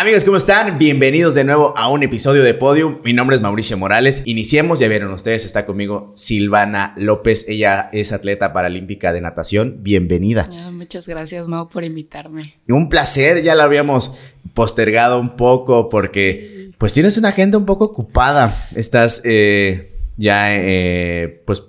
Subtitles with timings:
[0.00, 0.78] Amigos, ¿cómo están?
[0.78, 3.00] Bienvenidos de nuevo a un episodio de Podium.
[3.04, 4.22] Mi nombre es Mauricio Morales.
[4.24, 7.44] Iniciemos, ya vieron ustedes, está conmigo Silvana López.
[7.46, 9.82] Ella es atleta paralímpica de natación.
[9.82, 10.48] Bienvenida.
[10.72, 12.54] muchas gracias, Mau, por invitarme.
[12.66, 14.12] Un placer, ya lo habíamos
[14.54, 18.56] postergado un poco porque pues tienes una agenda un poco ocupada.
[18.74, 21.64] Estás eh, ya eh, pues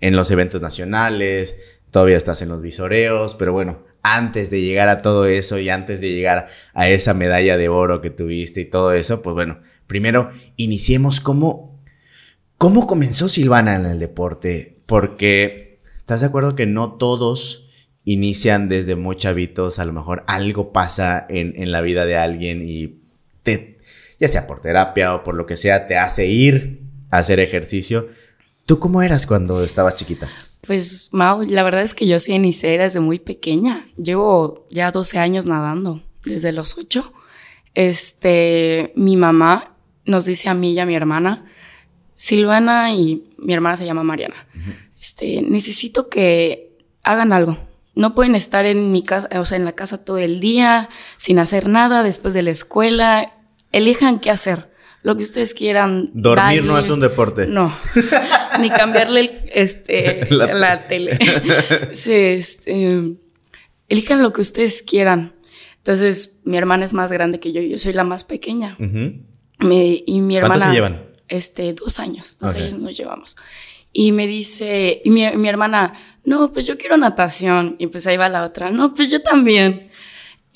[0.00, 1.54] en los eventos nacionales,
[1.90, 6.00] todavía estás en los visoreos, pero bueno, antes de llegar a todo eso y antes
[6.00, 10.30] de llegar a esa medalla de oro que tuviste y todo eso, pues bueno, primero
[10.56, 11.82] iniciemos cómo,
[12.58, 17.70] cómo comenzó Silvana en el deporte, porque estás de acuerdo que no todos
[18.04, 22.62] inician desde muy chavitos, a lo mejor algo pasa en, en la vida de alguien
[22.62, 22.98] y
[23.42, 23.78] te,
[24.20, 28.08] ya sea por terapia o por lo que sea, te hace ir a hacer ejercicio.
[28.66, 30.28] ¿Tú cómo eras cuando estabas chiquita?
[30.66, 33.86] Pues, Mau, la verdad es que yo sí inicié desde muy pequeña.
[33.96, 37.12] Llevo ya 12 años nadando, desde los 8.
[37.74, 39.74] Este, mi mamá
[40.06, 41.44] nos dice a mí y a mi hermana,
[42.16, 44.46] Silvana y mi hermana se llama Mariana.
[45.00, 47.58] Este, necesito que hagan algo.
[47.94, 51.38] No pueden estar en mi casa, o sea, en la casa todo el día, sin
[51.38, 53.34] hacer nada después de la escuela.
[53.70, 54.73] Elijan qué hacer
[55.04, 56.10] lo que ustedes quieran.
[56.14, 57.46] Dormir no es un deporte.
[57.46, 57.70] No.
[58.60, 61.18] Ni cambiarle este, la, tele.
[61.92, 63.14] sí, este,
[63.88, 65.34] elijan lo que ustedes quieran.
[65.76, 68.78] Entonces, mi hermana es más grande que yo, yo soy la más pequeña.
[68.80, 70.54] y mi hermana.
[70.54, 71.02] ¿Cuántos se llevan?
[71.28, 73.36] Este, dos años, dos años nos llevamos.
[73.92, 75.92] Y me dice, y mi, mi hermana,
[76.24, 77.76] no, pues yo quiero natación.
[77.78, 79.90] Y pues ahí va la otra, no, pues yo también.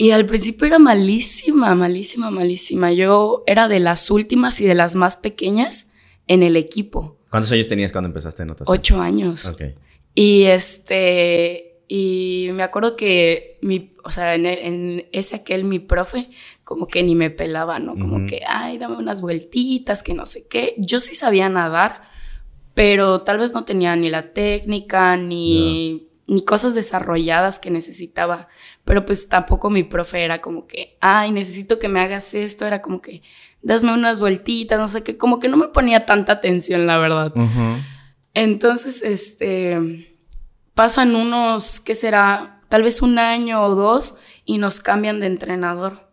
[0.01, 2.93] Y al principio era malísima, malísima, malísima.
[2.93, 5.93] Yo era de las últimas y de las más pequeñas
[6.29, 7.19] en el equipo.
[7.31, 8.79] ¿Cuántos años tenías cuando empezaste a natación?
[8.79, 9.49] Ocho años.
[9.49, 9.63] Ok.
[10.15, 16.31] Y este, y me acuerdo que mi, o sea, en, ese aquel mi profe
[16.63, 17.99] como que ni me pelaba, ¿no?
[17.99, 20.75] Como que, ay, dame unas vueltitas, que no sé qué.
[20.79, 22.03] Yo sí sabía nadar,
[22.75, 28.49] pero tal vez no tenía ni la técnica, ni ni cosas desarrolladas que necesitaba.
[28.85, 32.67] Pero pues tampoco mi profe era como que, ay, necesito que me hagas esto.
[32.67, 33.23] Era como que,
[33.63, 37.33] dasme unas vueltitas, no sé qué, como que no me ponía tanta atención, la verdad.
[38.35, 40.17] Entonces, este,
[40.75, 42.61] pasan unos, ¿qué será?
[42.69, 46.11] Tal vez un año o dos y nos cambian de entrenador.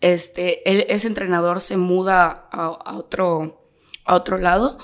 [0.00, 3.64] Este, ese entrenador se muda a, otro,
[4.04, 4.76] a otro lado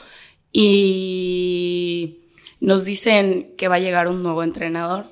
[0.51, 2.24] y
[2.65, 5.11] nos dicen que va a llegar un nuevo entrenador.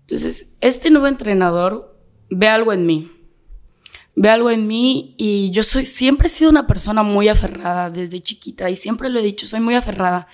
[0.00, 1.94] Entonces, este nuevo entrenador
[2.30, 3.12] ve algo en mí.
[4.14, 8.20] Ve algo en mí y yo soy, siempre he sido una persona muy aferrada desde
[8.20, 10.28] chiquita y siempre lo he dicho, soy muy aferrada.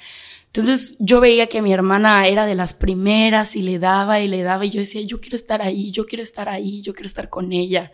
[0.47, 4.45] Entonces yo veía que mi hermana era de las primeras y le daba y le
[4.45, 7.29] daba y yo decía, yo quiero estar ahí, yo quiero estar ahí, yo quiero estar
[7.31, 7.91] con ella.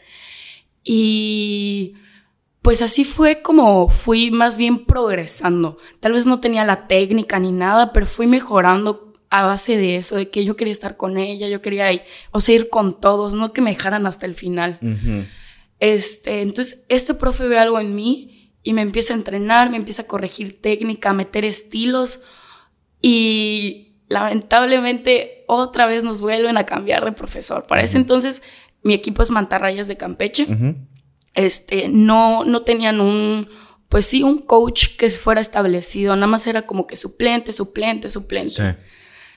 [0.84, 1.94] Y
[2.62, 5.78] pues así fue como fui más bien progresando.
[6.00, 10.16] Tal vez no tenía la técnica ni nada, pero fui mejorando a base de eso,
[10.16, 13.34] de que yo quería estar con ella, yo quería ir, o sea, ir con todos,
[13.34, 14.78] no que me dejaran hasta el final.
[15.78, 20.02] Este, entonces, este profe ve algo en mí y me empieza a entrenar, me empieza
[20.02, 22.22] a corregir técnica, a meter estilos
[23.00, 27.66] y lamentablemente otra vez nos vuelven a cambiar de profesor.
[27.66, 28.42] Para ese entonces
[28.82, 30.46] mi equipo es Mantarrayas de Campeche
[31.34, 33.48] este, no, no tenían un,
[33.88, 38.76] pues sí, un coach que fuera establecido, nada más era como que suplente, suplente, suplente.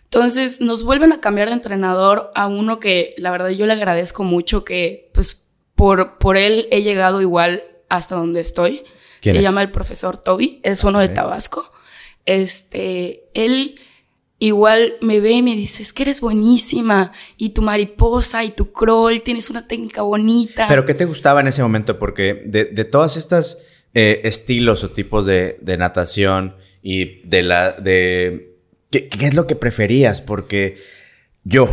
[0.03, 4.23] Entonces nos vuelven a cambiar de entrenador a uno que la verdad yo le agradezco
[4.23, 8.83] mucho que pues por, por él he llegado igual hasta donde estoy.
[9.21, 11.71] Se llama el profesor Toby, es uno de Tabasco.
[12.25, 13.79] Este, él
[14.47, 18.71] igual me ve y me dice, es que eres buenísima, y tu mariposa y tu
[18.71, 20.67] crawl, tienes una técnica bonita.
[20.67, 21.97] Pero ¿qué te gustaba en ese momento?
[21.97, 23.59] Porque de, de todas estas
[23.93, 27.71] eh, estilos o tipos de, de, natación y de la...
[27.71, 28.57] de
[28.89, 30.19] ¿qué, ¿Qué es lo que preferías?
[30.19, 30.75] Porque
[31.45, 31.69] yo,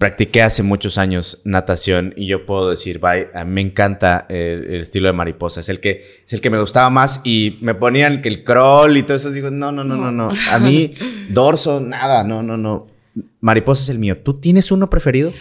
[0.00, 4.68] practiqué hace muchos años natación y yo puedo decir, bye, a mí me encanta eh,
[4.70, 7.74] el, estilo de mariposa, es el que es el que me gustaba más y me
[7.74, 10.94] ponían que el crawl y todo eso, digo, no, no, no, no, no, a mí
[11.28, 12.86] dorso, nada, no, no, no.
[13.40, 14.16] Mariposa es el mío.
[14.16, 15.34] ¿Tú tienes uno preferido?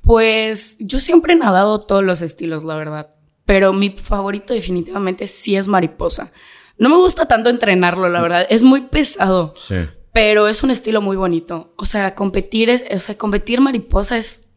[0.00, 3.10] Pues yo siempre he nadado todos los estilos, la verdad,
[3.44, 6.32] pero mi favorito definitivamente sí es mariposa.
[6.78, 9.52] No me gusta tanto entrenarlo, la verdad, es muy pesado.
[9.58, 9.76] Sí
[10.16, 11.74] pero es un estilo muy bonito.
[11.76, 14.48] O sea, competir es, o sea, competir mariposa es,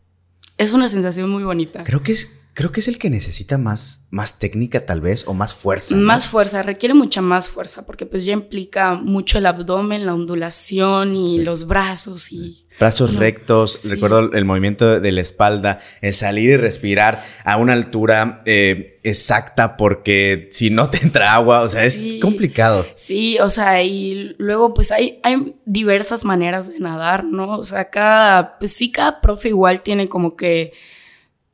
[0.58, 1.84] es una sensación muy bonita.
[1.84, 5.34] Creo que es, creo que es el que necesita más, más técnica tal vez o
[5.34, 5.96] más fuerza.
[5.96, 11.16] Más fuerza, requiere mucha más fuerza porque pues ya implica mucho el abdomen, la ondulación
[11.16, 12.66] y los brazos y...
[12.80, 18.42] Brazos rectos, recuerdo el movimiento de la espalda, el salir y respirar a una altura
[18.46, 22.86] eh, exacta porque si no te entra agua, o sea, es complicado.
[22.96, 27.58] Sí, o sea, y luego pues hay, hay diversas maneras de nadar, ¿no?
[27.58, 30.72] O sea, cada, pues sí, cada profe igual tiene como que,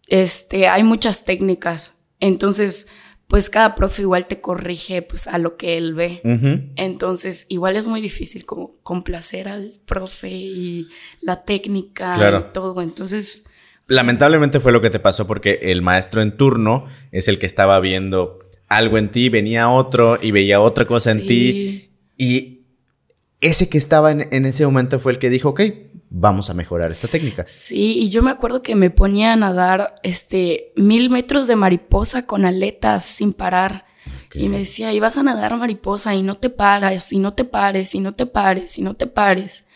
[0.08, 1.96] este, hay muchas técnicas.
[2.20, 2.88] Entonces,
[3.28, 6.22] pues cada profe igual te corrige pues a lo que él ve.
[6.76, 10.88] Entonces, igual es muy difícil como complacer al profe y
[11.22, 12.82] la técnica y todo.
[12.82, 13.46] Entonces...
[13.88, 17.80] Lamentablemente fue lo que te pasó porque el maestro en turno es el que estaba
[17.80, 21.92] viendo algo en ti, venía otro y veía otra cosa en ti.
[22.18, 22.62] Y
[23.42, 25.62] ese que estaba en, en, ese momento fue el que dijo, ok,
[26.18, 27.46] vamos a mejorar esta técnica.
[27.46, 32.26] Sí, y yo me acuerdo que me ponía a nadar este mil metros de mariposa
[32.26, 33.84] con aletas sin parar.
[34.34, 37.46] Y me decía, y vas a nadar mariposa y no te pares, y no te
[37.46, 39.68] pares, y no te pares, y no te pares.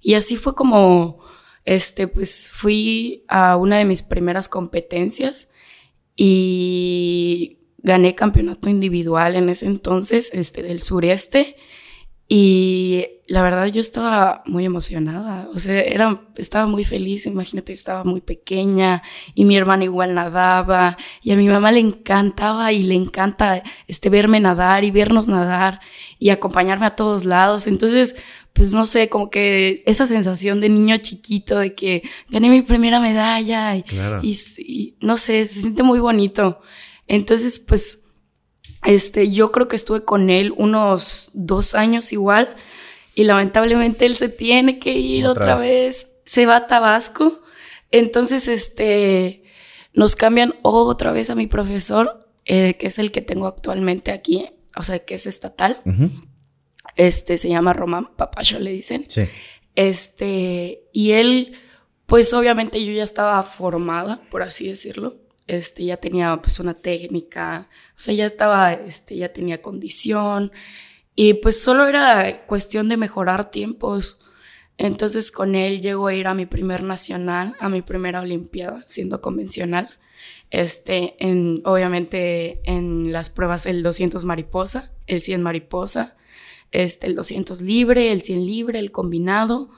[0.00, 1.18] Y así fue como,
[1.64, 5.50] este, pues fui a una de mis primeras competencias
[6.14, 11.56] y gané campeonato individual en ese entonces, este, del sureste.
[12.28, 18.02] Y la verdad yo estaba muy emocionada, o sea, era, estaba muy feliz, imagínate, estaba
[18.04, 19.02] muy pequeña
[19.34, 24.10] y mi hermana igual nadaba y a mi mamá le encantaba y le encanta este
[24.10, 25.80] verme nadar y vernos nadar
[26.18, 27.66] y acompañarme a todos lados.
[27.66, 28.16] Entonces,
[28.52, 33.00] pues no sé, como que esa sensación de niño chiquito de que gané mi primera
[33.00, 33.84] medalla y,
[34.22, 36.60] y no sé, se siente muy bonito.
[37.06, 38.05] Entonces, pues
[38.86, 42.54] este, yo creo que estuve con él unos dos años igual
[43.16, 46.06] y lamentablemente él se tiene que ir otra, vez.
[46.24, 47.42] se va a Tabasco.
[47.90, 49.42] Entonces, este,
[49.92, 54.50] nos cambian otra vez a mi profesor, eh, que es el que tengo actualmente aquí,
[54.76, 55.80] o sea, que es estatal.
[56.94, 59.04] Este, se llama Román Papacho, le dicen.
[59.08, 59.22] Sí.
[59.74, 61.58] Este, y él,
[62.06, 67.68] pues obviamente yo ya estaba formada, por así decirlo este, ya tenía pues una técnica,
[67.90, 70.52] o sea, ya estaba, este, ya tenía condición
[71.14, 74.18] y pues solo era cuestión de mejorar tiempos.
[74.78, 79.20] Entonces con él llego a ir a mi primer nacional, a mi primera olimpiada, siendo
[79.20, 79.88] convencional.
[80.50, 86.16] Este, en, obviamente en las pruebas el 200 mariposa, el 100 mariposa,
[86.72, 89.70] este, el 200 libre, el 100 libre, el combinado.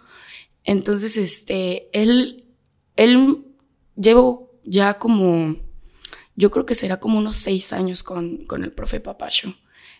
[0.64, 2.44] Entonces, este, él,
[2.96, 3.44] él
[3.96, 5.56] llevo ya como,
[6.36, 9.54] yo creo que será como unos seis años con, con el profe Papacho.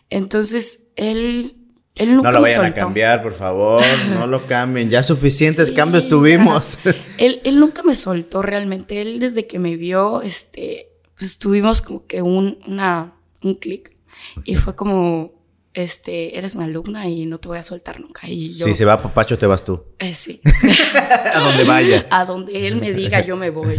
[0.09, 1.57] Entonces, él,
[1.95, 6.07] él nunca No lo vayan a cambiar, por favor, no lo cambien, ya suficientes cambios
[6.07, 6.79] tuvimos.
[7.17, 10.87] él, él nunca me soltó realmente, él desde que me vio, este,
[11.17, 13.95] pues tuvimos como que un, una, un clic
[14.43, 15.38] y fue como,
[15.73, 18.27] este, eres mi alumna y no te voy a soltar nunca.
[18.27, 19.83] Y si se va Papacho, te vas tú.
[19.99, 20.41] Eh, sí.
[21.33, 22.07] a donde vaya.
[22.09, 23.75] A donde él me diga, yo me voy.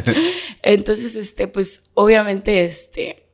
[0.62, 3.26] Entonces, este, pues, obviamente, este,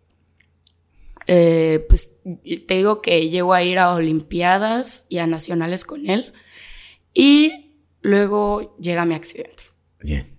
[1.27, 2.21] eh, pues,
[2.67, 6.33] te digo que llego a ir a Olimpiadas y a Nacionales con él.
[7.13, 9.65] Y luego llega mi accidente.
[10.01, 10.39] Bien.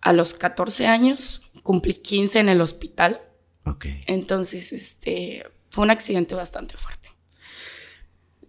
[0.00, 3.20] A los 14 años, cumplí 15 en el hospital.
[3.66, 3.86] Ok.
[4.06, 7.08] Entonces, este, fue un accidente bastante fuerte.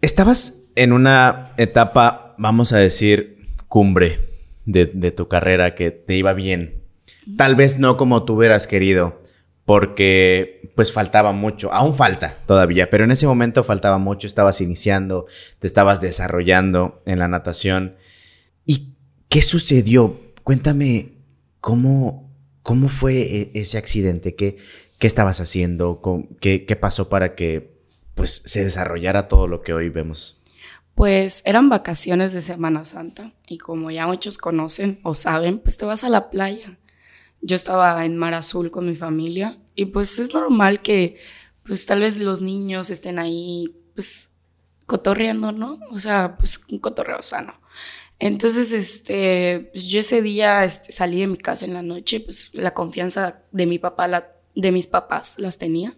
[0.01, 4.19] Estabas en una etapa, vamos a decir, cumbre
[4.65, 6.83] de, tu carrera, que te iba bien.
[7.38, 9.21] Tal vez no como tú hubieras querido,
[9.65, 15.25] porque pues faltaba mucho, aún falta todavía, pero en ese momento faltaba mucho, estabas iniciando,
[15.60, 17.95] te estabas desarrollando en la natación.
[18.65, 18.95] ¿Y
[19.29, 20.19] qué sucedió?
[20.43, 21.13] Cuéntame
[21.60, 24.57] cómo, cómo fue e, ese accidente, qué,
[25.01, 26.00] qué estabas haciendo,
[26.39, 27.74] qué, qué pasó para que
[28.13, 30.39] pues se desarrollara todo lo que hoy vemos.
[30.93, 35.86] Pues eran vacaciones de Semana Santa y como ya muchos conocen o saben, pues te
[35.86, 36.77] vas a la playa.
[37.41, 41.17] Yo estaba en Mar Azul con mi familia y pues es normal que
[41.63, 44.36] pues tal vez los niños estén ahí pues
[44.86, 45.79] cotorreando, ¿no?
[45.89, 47.55] O sea, pues un cotorreo sano.
[48.20, 52.53] Entonces, este, pues yo ese día este, salí de mi casa en la noche, pues
[52.53, 55.96] la confianza de mi papá la de mis papás las tenía.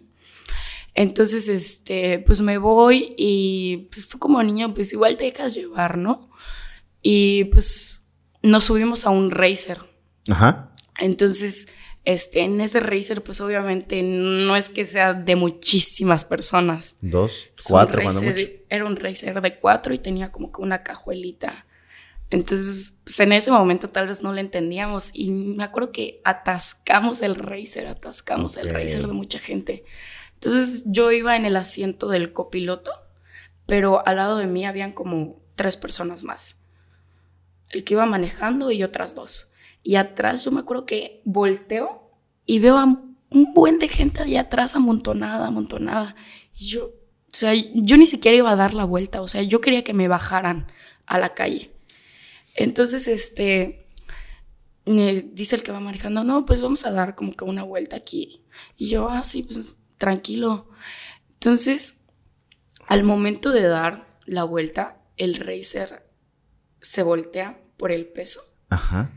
[0.94, 5.98] Entonces, este, pues me voy y pues tú como niño, pues igual te dejas llevar,
[5.98, 6.30] ¿no?
[7.02, 8.06] Y pues
[8.42, 9.78] nos subimos a un racer.
[10.28, 10.72] Ajá.
[11.00, 11.68] Entonces,
[12.04, 16.96] este, en ese racer, pues obviamente no es que sea de muchísimas personas.
[17.00, 18.02] Dos, cuatro,
[18.68, 21.66] Era un racer de cuatro y tenía como que una cajuelita
[22.30, 27.22] Entonces, pues en ese momento tal vez no le entendíamos y me acuerdo que atascamos
[27.22, 29.84] el racer, atascamos el racer de mucha gente.
[30.34, 32.90] Entonces yo iba en el asiento del copiloto,
[33.66, 36.60] pero al lado de mí habían como tres personas más.
[37.70, 39.50] El que iba manejando y otras dos.
[39.82, 42.10] Y atrás yo me acuerdo que volteo
[42.46, 46.16] y veo a un buen de gente allá atrás amontonada, amontonada.
[46.54, 46.92] Y yo, o
[47.30, 50.08] sea, yo ni siquiera iba a dar la vuelta, o sea, yo quería que me
[50.08, 50.66] bajaran
[51.06, 51.73] a la calle.
[52.54, 53.88] Entonces, este,
[54.86, 58.44] dice el que va manejando, no, pues vamos a dar como que una vuelta aquí.
[58.76, 59.60] Y yo, ah, sí, pues
[59.98, 60.70] tranquilo.
[61.34, 62.04] Entonces,
[62.86, 66.10] al momento de dar la vuelta, el racer
[66.80, 68.40] se voltea por el peso.
[68.68, 69.10] Ajá.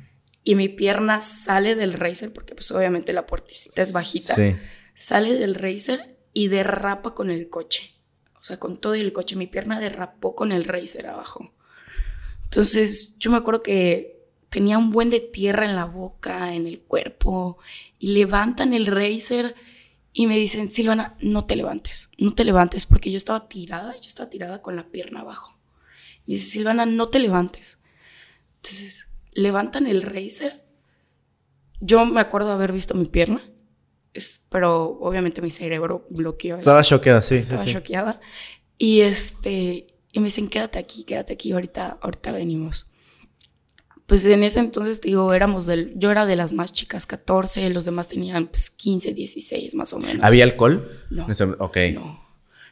[0.44, 4.36] Y mi pierna sale del racer, porque pues obviamente la puertecita es bajita.
[4.36, 4.56] Sí.
[4.94, 7.94] Sale del racer y derrapa con el coche.
[8.40, 9.36] O sea, con todo el coche.
[9.36, 11.54] Mi pierna derrapó con el racer abajo.
[12.48, 14.18] Entonces, yo me acuerdo que
[14.50, 17.58] tenía un buen de tierra en la boca, en el cuerpo,
[18.00, 19.56] y levantan el racer
[20.14, 24.08] y me dicen, Silvana, no te levantes, no te levantes, porque yo estaba tirada, yo
[24.08, 25.58] estaba tirada con la pierna abajo.
[26.26, 27.78] Me dice, Silvana, no te levantes.
[28.56, 30.64] Entonces, levantan el racer.
[31.82, 33.42] Yo me acuerdo de haber visto mi pierna,
[34.50, 36.58] pero obviamente mi cerebro bloqueó.
[36.58, 37.36] Estaba choqueada, sí.
[37.36, 38.20] Estaba choqueada.
[38.78, 42.88] Y este, y me dicen, quédate aquí, quédate aquí, ahorita, ahorita venimos
[44.08, 47.70] pues en ese entonces, te digo, éramos del, yo era de las más chicas, 14,
[47.72, 50.24] los demás tenían pues 15, 16 más o menos.
[50.24, 51.04] ¿Había alcohol?
[51.10, 51.28] No.
[51.60, 51.78] Ok.
[51.94, 52.26] No,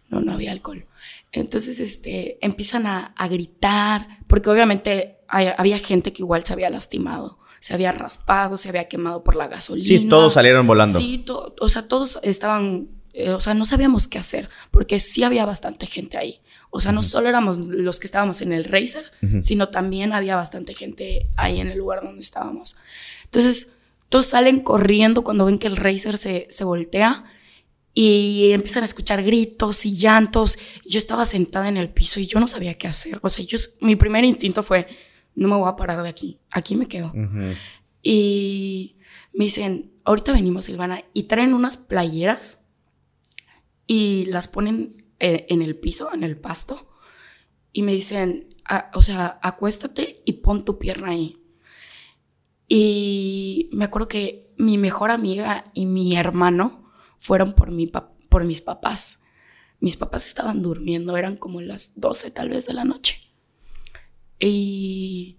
[0.09, 0.85] no, no había alcohol.
[1.33, 7.73] Entonces, este, empiezan a, gritar, porque obviamente había gente que igual se había lastimado, se
[7.73, 9.85] había raspado, se había quemado por la gasolina.
[9.85, 10.99] Sí, todos salieron volando.
[10.99, 15.45] Sí, o sea, todos estaban, eh, o sea, no sabíamos qué hacer, porque sí había
[15.45, 16.39] bastante gente ahí.
[16.75, 20.74] O sea, no solo éramos los que estábamos en el racer, sino también había bastante
[20.74, 22.75] gente ahí en el lugar donde estábamos.
[23.24, 23.77] Entonces,
[24.10, 27.24] todos salen corriendo cuando ven que el racer se, se voltea
[27.94, 30.60] y empiezan a escuchar gritos y llantos.
[30.86, 33.20] Yo estaba sentada en el piso y yo no sabía qué hacer.
[33.22, 34.86] O sea, yo, mi primer instinto fue,
[35.34, 37.13] no me voy a parar de aquí, aquí me quedo.
[38.03, 38.98] Y
[39.32, 42.67] me dicen, ahorita venimos, Silvana, y traen unas playeras
[43.88, 46.88] y las ponen eh, en el piso, en el pasto,
[47.72, 51.38] y me dicen, ah, o sea, acuéstate y pon tu pierna ahí.
[52.67, 57.91] Y me acuerdo que mi mejor amiga y mi hermano fueron por, mi
[58.29, 59.19] por mis papás.
[59.79, 63.22] Mis papás estaban durmiendo, eran como las 12 tal vez de la noche.
[64.39, 65.38] Y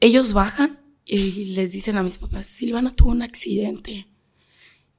[0.00, 4.08] ellos bajan y les dicen a mis papás, Silvana tuvo un accidente.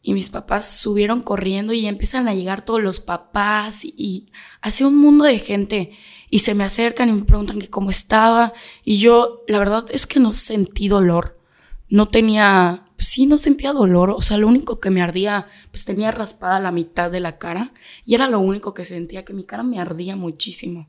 [0.01, 4.95] Y mis papás subieron corriendo y empiezan a llegar todos los papás y, hace un
[4.97, 5.91] mundo de gente
[6.29, 8.53] y se me acercan y me preguntan que cómo estaba
[8.85, 11.37] y yo la verdad es que no sentí dolor.
[11.89, 16.11] No tenía, sí, no sentía dolor, o sea, lo único que me ardía, pues tenía
[16.11, 17.73] raspada la mitad de la cara
[18.05, 20.87] y era lo único que sentía, que mi cara me ardía muchísimo.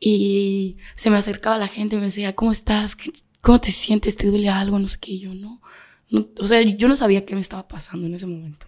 [0.00, 2.96] Y se me acercaba la gente y me decía, ¿cómo estás?
[3.42, 4.16] ¿Cómo te sientes?
[4.16, 4.78] ¿Te duele algo?
[4.78, 5.60] No sé qué, yo no
[6.12, 8.66] o sea, yo no sabía qué me estaba pasando en ese momento.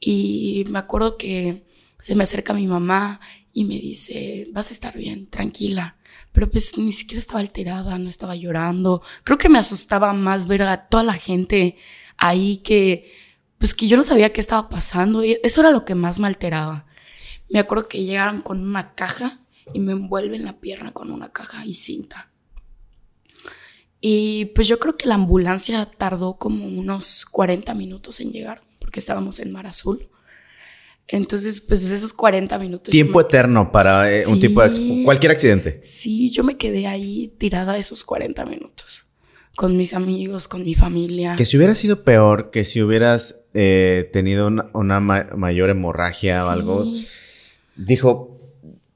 [0.00, 1.66] Y me acuerdo que
[2.00, 3.20] se me acerca mi mamá
[3.52, 5.96] y me dice, vas a estar bien, tranquila.
[6.32, 9.02] Pero pues ni siquiera estaba alterada, no estaba llorando.
[9.24, 11.76] Creo que me asustaba más ver a toda la gente
[12.18, 13.10] ahí que,
[13.58, 15.24] pues que yo no sabía qué estaba pasando.
[15.24, 16.86] Y eso era lo que más me alteraba.
[17.48, 19.40] Me acuerdo que llegaron con una caja
[19.72, 22.30] y me envuelven la pierna con una caja y cinta.
[24.08, 29.00] Y pues yo creo que la ambulancia tardó como unos 40 minutos en llegar, porque
[29.00, 30.08] estábamos en Mar Azul.
[31.08, 32.92] Entonces, pues esos 40 minutos.
[32.92, 35.80] Tiempo eterno para eh, un tipo de cualquier accidente.
[35.82, 39.06] Sí, yo me quedé ahí tirada esos 40 minutos.
[39.56, 41.34] Con mis amigos, con mi familia.
[41.34, 46.84] Que si hubiera sido peor, que si hubieras eh, tenido una, mayor hemorragia o algo.
[47.74, 48.38] Dijo,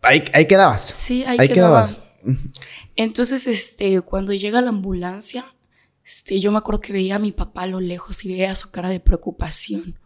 [0.03, 0.95] ahí, quedabas.
[0.97, 1.99] Sí, ahí, quedabas.
[2.97, 5.55] Entonces, este, cuando llega la ambulancia,
[6.05, 8.71] este, yo me acuerdo que veía a mi papá a lo lejos y veía su
[8.71, 9.99] cara de preocupación.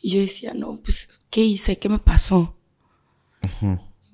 [0.00, 1.78] Y yo decía, no, pues, ¿qué hice?
[1.78, 2.56] ¿Qué me pasó?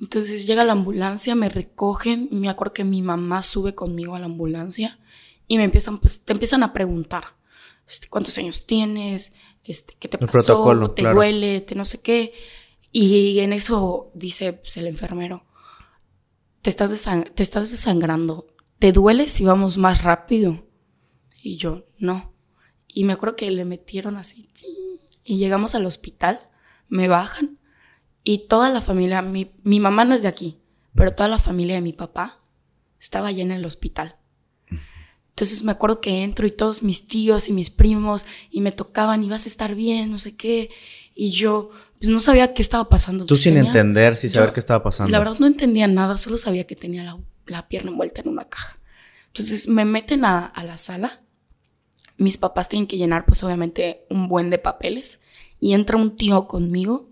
[0.01, 4.19] Entonces llega la ambulancia, me recogen, y me acuerdo que mi mamá sube conmigo a
[4.19, 4.99] la ambulancia
[5.47, 7.25] y me empiezan, pues, te empiezan a preguntar,
[7.89, 9.33] este, ¿cuántos años tienes?
[9.65, 10.93] Este, ¿Qué te pasó?
[10.95, 11.61] ¿Te duele?
[11.63, 12.33] ¿Te no sé qué?
[12.93, 15.45] Y en eso dice pues, el enfermero,
[16.77, 18.47] te estás, te estás desangrando.
[18.79, 20.67] ¿Te duele si vamos más rápido?
[21.43, 22.35] Y yo, no.
[22.87, 24.51] Y me acuerdo que le metieron así.
[25.25, 26.49] Y llegamos al hospital,
[26.89, 27.59] me bajan
[28.23, 30.59] y toda la familia, mi, mi mamá no es de aquí,
[30.95, 32.43] pero toda la familia de mi papá
[33.01, 34.17] estaba allá en el hospital.
[35.31, 39.23] Entonces me acuerdo que entro y todos mis tíos y mis primos y me tocaban
[39.25, 40.69] y vas a estar bien, no sé qué.
[41.21, 43.27] Y yo pues no sabía qué estaba pasando.
[43.27, 45.11] Tú sin entender, sin saber qué estaba pasando.
[45.11, 48.49] La verdad no entendía nada, solo sabía que tenía la, la pierna envuelta en una
[48.49, 48.79] caja.
[49.27, 51.19] Entonces me meten a, a, la sala.
[52.19, 55.21] Mis papás tienen que llenar pues obviamente un buen de papeles.
[55.59, 57.11] Y entra un tío conmigo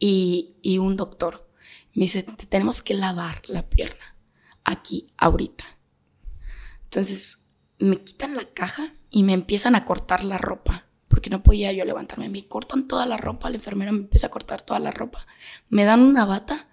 [0.00, 1.48] y, y un doctor.
[1.94, 4.16] Me dice, tenemos que lavar la pierna
[4.64, 5.64] aquí, ahorita.
[6.82, 7.46] Entonces
[7.78, 11.84] me quitan la caja y me empiezan a cortar la ropa, porque no podía yo
[11.84, 12.28] levantarme.
[12.28, 15.26] Me cortan toda la ropa, la enfermera me empieza a cortar toda la ropa.
[15.68, 16.68] Me dan una bata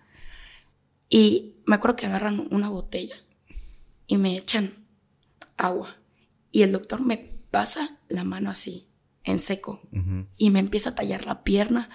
[1.10, 3.16] y me acuerdo que agarran una botella
[4.08, 4.86] y me echan
[5.58, 5.98] agua.
[6.52, 7.18] Y el doctor me
[7.52, 8.88] pasa la mano así,
[9.24, 9.82] en seco,
[10.38, 11.90] y me empieza a tallar la pierna.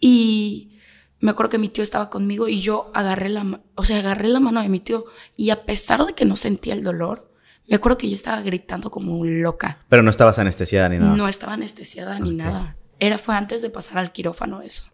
[0.00, 0.78] Y
[1.20, 4.40] me acuerdo que mi tío estaba conmigo y yo agarré la, o sea, agarré la
[4.40, 7.31] mano de mi tío y a pesar de que no sentía el dolor,
[7.68, 9.78] me acuerdo que yo estaba gritando como loca.
[9.88, 11.16] Pero no estabas anestesiada ni nada.
[11.16, 12.76] No estaba anestesiada ni nada.
[12.98, 14.84] Era, fue antes de pasar al quirófano eso.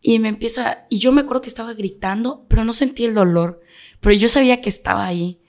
[0.00, 3.62] Y me empieza, y yo me acuerdo que estaba gritando, pero no sentí el dolor.
[4.00, 5.40] Pero yo sabía que estaba ahí.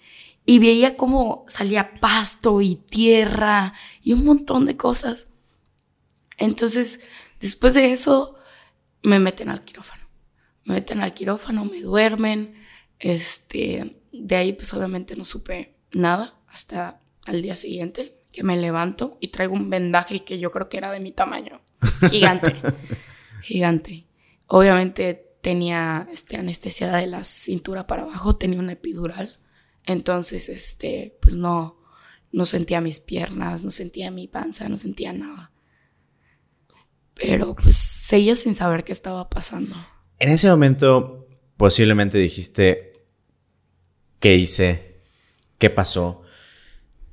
[0.46, 5.28] Y veía cómo salía pasto y tierra y un montón de cosas.
[6.38, 7.02] Entonces,
[7.42, 8.36] después de eso,
[9.04, 10.08] me meten al quirófano.
[10.64, 12.56] Me meten al quirófano, me duermen.
[13.00, 19.18] Este, de ahí, pues obviamente no supe nada hasta al día siguiente que me levanto
[19.20, 21.62] y traigo un vendaje que yo creo que era de mi tamaño.
[22.10, 22.56] Gigante.
[23.42, 24.06] gigante.
[24.48, 29.38] Obviamente tenía este, anestesiada de la cintura para abajo, tenía una epidural.
[29.86, 31.78] Entonces, este, pues no,
[32.32, 35.52] no sentía mis piernas, no sentía mi panza, no sentía nada.
[37.14, 39.76] Pero pues seguía sin saber qué estaba pasando.
[40.20, 42.94] En ese momento, posiblemente dijiste,
[44.20, 44.87] ¿qué hice?
[45.58, 46.22] ¿Qué pasó?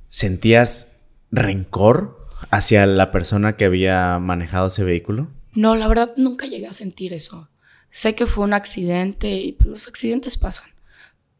[0.07, 0.95] ¿Sentías
[1.31, 2.19] rencor
[2.51, 5.29] hacia la persona que había manejado ese vehículo?
[5.53, 7.49] No, la verdad nunca llegué a sentir eso.
[7.89, 10.69] Sé que fue un accidente y pues los accidentes pasan.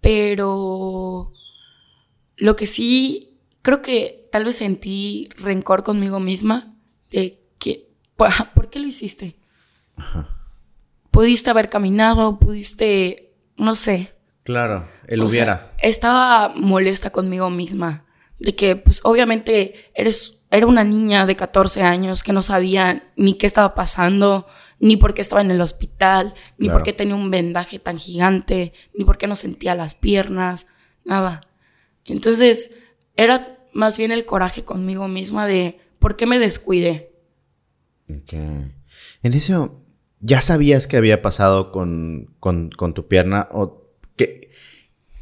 [0.02, 1.34] Pero
[2.38, 6.76] lo que sí, creo que tal vez sentí rencor conmigo misma
[7.12, 9.36] de que, ¿por qué lo hiciste?
[11.12, 14.15] Pudiste haber caminado, pudiste, no sé,
[14.46, 15.74] Claro, él hubiera.
[15.80, 18.06] estaba molesta conmigo misma.
[18.40, 23.40] De que, pues, obviamente, eres, era una niña de 14 años que no sabía ni
[23.40, 24.46] qué estaba pasando,
[24.80, 28.72] ni por qué estaba en el hospital, ni por qué tenía un vendaje tan gigante,
[28.94, 30.68] ni por qué no sentía las piernas,
[31.04, 31.48] nada.
[32.06, 32.76] Entonces,
[33.16, 37.16] era más bien el coraje conmigo misma de por qué me descuidé.
[38.12, 38.34] Ok.
[38.34, 39.82] En eso,
[40.20, 43.48] ¿ya sabías qué había pasado con, con, con tu pierna?
[43.52, 43.85] ¿O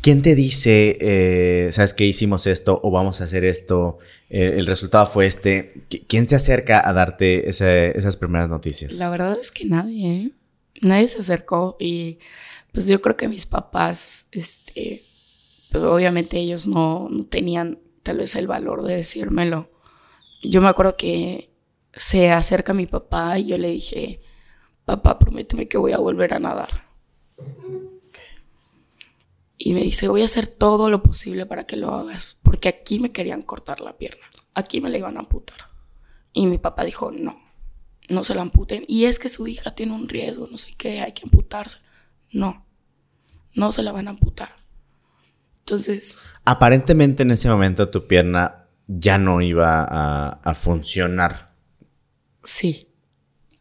[0.04, 4.00] ¿Quién te dice, eh, sabes que hicimos esto o vamos a hacer esto?
[4.30, 5.86] Eh, el resultado fue este.
[6.10, 8.96] ¿Quién se acerca a darte esas primeras noticias?
[8.96, 10.32] La verdad es que nadie, ¿eh?
[10.82, 12.20] Nadie se acercó y
[12.74, 15.04] pues yo creo que mis papás, este,
[15.72, 19.70] pues obviamente ellos no, no tenían tal vez el valor de decírmelo.
[20.42, 21.50] Yo me acuerdo que
[21.96, 24.20] se acerca mi papá y yo le dije,
[24.84, 26.84] papá, prométeme que voy a volver a nadar
[29.66, 33.00] y me dice, voy a hacer todo lo posible para que lo hagas, porque aquí
[33.00, 35.70] me querían cortar la pierna, aquí me la iban a amputar.
[36.34, 37.42] Y mi papá dijo, no,
[38.10, 38.84] no se la amputen.
[38.90, 41.78] Y es que su hija tiene un riesgo, no sé qué, hay que amputarse.
[42.34, 42.66] No,
[43.54, 44.54] no se la van a amputar.
[45.60, 46.20] Entonces...
[46.44, 51.54] Aparentemente en ese momento tu pierna ya no iba a, a funcionar.
[52.44, 52.90] Sí.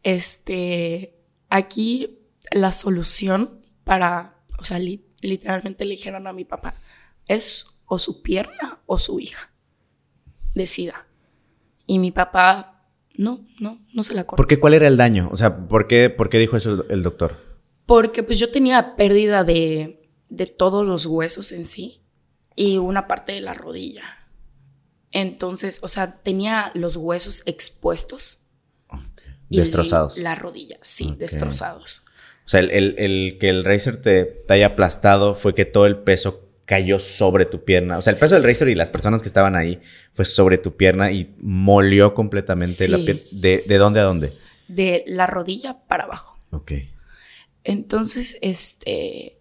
[0.01, 1.15] Este,
[1.49, 2.19] aquí
[2.51, 4.79] la solución para, o sea,
[5.27, 6.75] literalmente le dijeron a mi papá,
[7.27, 9.51] es o su pierna o su hija.
[10.53, 11.05] Decida.
[11.85, 14.37] Y mi papá, no, no, no se la cortó.
[14.37, 14.59] ¿Por qué?
[14.59, 15.29] ¿Cuál era el daño?
[15.31, 17.37] O sea, ¿por qué, por qué dijo eso el doctor?
[17.85, 22.01] Porque pues yo tenía pérdida de, de todos los huesos en sí
[22.55, 24.03] y una parte de la rodilla.
[25.11, 28.39] Entonces, o sea, tenía los huesos expuestos.
[29.49, 30.17] Destrozados.
[30.17, 32.03] La rodilla, sí, destrozados.
[32.45, 36.99] O sea, el, que el Racer te, haya aplastado fue que todo el peso cayó
[36.99, 37.97] sobre tu pierna.
[37.97, 39.79] O sea, el peso del Racer y las personas que estaban ahí
[40.11, 43.23] fue sobre tu pierna y molió completamente la piel.
[43.31, 44.33] ¿De, ¿De, dónde a dónde?
[44.67, 46.37] De la rodilla para abajo.
[46.51, 46.73] Ok.
[47.63, 49.37] Entonces, este,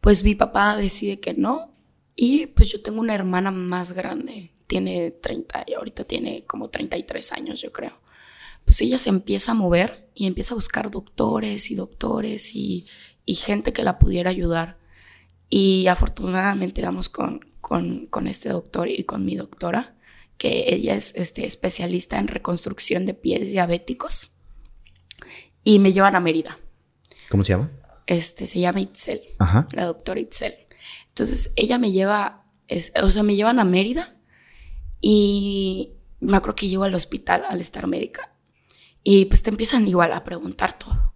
[0.00, 1.74] pues mi papá decide que no.
[2.16, 4.50] Y pues yo tengo una hermana más grande.
[4.66, 8.03] Tiene 30, y ahorita tiene como 33 años, yo creo
[8.64, 12.86] pues ella se empieza a mover y empieza a buscar doctores y doctores y,
[13.26, 14.78] gente que la pudiera ayudar.
[15.48, 19.94] Y afortunadamente damos con, con, con este doctor y con mi doctora,
[20.38, 24.32] que ella es este, especialista en reconstrucción de pies diabéticos.
[25.62, 26.58] Y me llevan a Mérida.
[27.30, 27.70] ¿Cómo se llama?
[28.06, 29.66] Este, se llama Itzel, Ajá.
[29.72, 30.54] la doctora Itzel.
[31.08, 34.14] Entonces ella me lleva, es- o sea, me llevan a Mérida
[35.00, 38.33] y me acuerdo que llego al hospital al estar médica
[39.04, 41.14] y pues te empiezan igual a preguntar todo.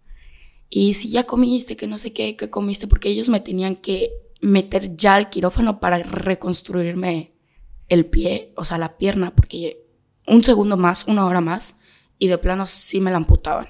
[0.70, 4.12] Y si ya comiste, que no sé qué, qué comiste, porque ellos me tenían que
[4.40, 7.32] meter ya al quirófano para reconstruirme
[7.88, 9.86] el pie, o sea, la pierna, porque
[10.26, 11.80] un segundo más, una hora más,
[12.18, 13.68] y de plano sí me la amputaban.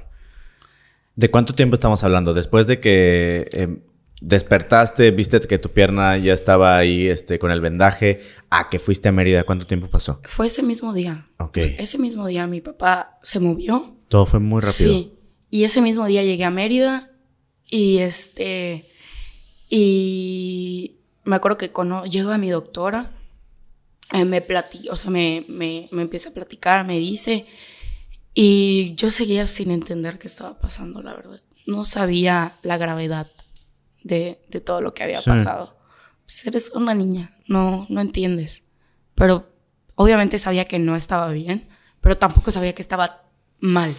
[1.15, 2.35] ¿De cuánto tiempo estamos hablando?
[2.35, 3.79] Después de que eh,
[4.21, 9.09] despertaste, viste que tu pierna ya estaba ahí este, con el vendaje, a que fuiste
[9.09, 10.21] a Mérida, ¿cuánto tiempo pasó?
[10.25, 11.29] Fue ese mismo día.
[11.39, 11.59] Ok.
[11.59, 13.98] Ese mismo día mi papá se movió.
[14.09, 14.93] Todo fue muy rápido.
[14.93, 15.13] Sí.
[15.51, 17.11] Y ese mismo día llegué a Mérida
[17.67, 18.91] y este
[19.69, 23.13] y me acuerdo que cuando llego a mi doctora
[24.13, 24.45] eh, me
[24.91, 27.47] o sea, me, me, me empieza a platicar, me dice
[28.35, 31.41] y yo seguía sin entender qué estaba pasando, la verdad.
[31.67, 33.31] No sabía la gravedad
[34.03, 35.29] de, de todo lo que había Sí.
[35.29, 35.77] pasado.
[36.25, 38.65] Pues eres una niña, no, no entiendes.
[39.15, 39.49] Pero
[39.97, 41.69] obviamente sabía que no estaba bien,
[42.01, 43.28] pero tampoco sabía que estaba
[43.61, 43.95] mal.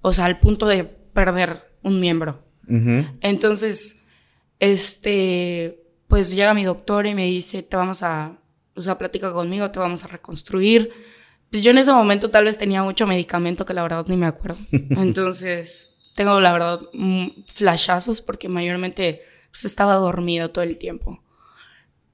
[0.00, 2.44] O sea, al punto de perder un miembro.
[3.20, 4.04] Entonces,
[4.60, 8.36] este, pues llega mi doctor y me dice, te vamos a,
[8.74, 10.90] o sea, platica conmigo, te vamos a reconstruir.
[11.50, 14.26] Pues yo en ese momento tal vez tenía mucho medicamento que la verdad ni me
[14.26, 14.58] acuerdo.
[14.70, 16.80] Entonces, tengo la verdad
[17.46, 21.22] flashazos porque mayormente pues, estaba dormido todo el tiempo.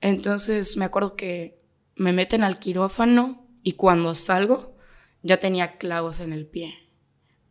[0.00, 1.58] Entonces, me acuerdo que
[1.96, 4.73] me meten al quirófano y cuando salgo
[5.24, 6.74] ya tenía clavos en el pie.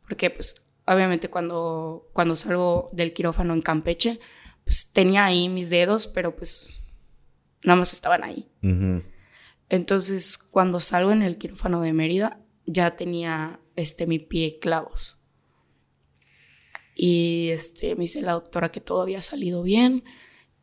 [0.07, 4.19] Porque pues obviamente cuando, cuando salgo del quirófano en Campeche,
[4.63, 6.81] pues tenía ahí mis dedos, pero pues
[7.63, 8.47] nada más estaban ahí.
[9.67, 15.19] Entonces cuando salgo en el quirófano de Mérida, ya tenía este, mi pie clavos.
[16.95, 20.03] Y este, me dice la doctora que todo había salido bien,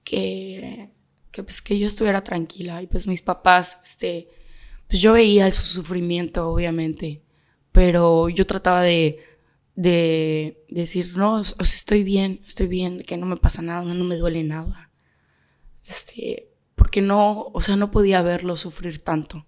[0.05, 0.91] que,
[1.33, 2.81] que, pues, que yo estuviera tranquila.
[2.83, 4.29] Y pues mis papás, este,
[4.91, 7.23] pues yo veía su sufrimiento, obviamente,
[7.71, 9.25] pero yo trataba de,
[9.77, 14.05] de decir, no, o sea, estoy bien, estoy bien, que no me pasa nada, no
[14.05, 14.91] me duele nada.
[15.87, 19.47] Este, porque no, o sea, no podía verlo sufrir tanto.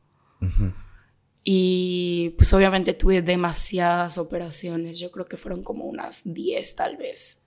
[1.42, 7.44] Y pues obviamente tuve demasiadas operaciones, yo creo que fueron como unas 10 tal vez.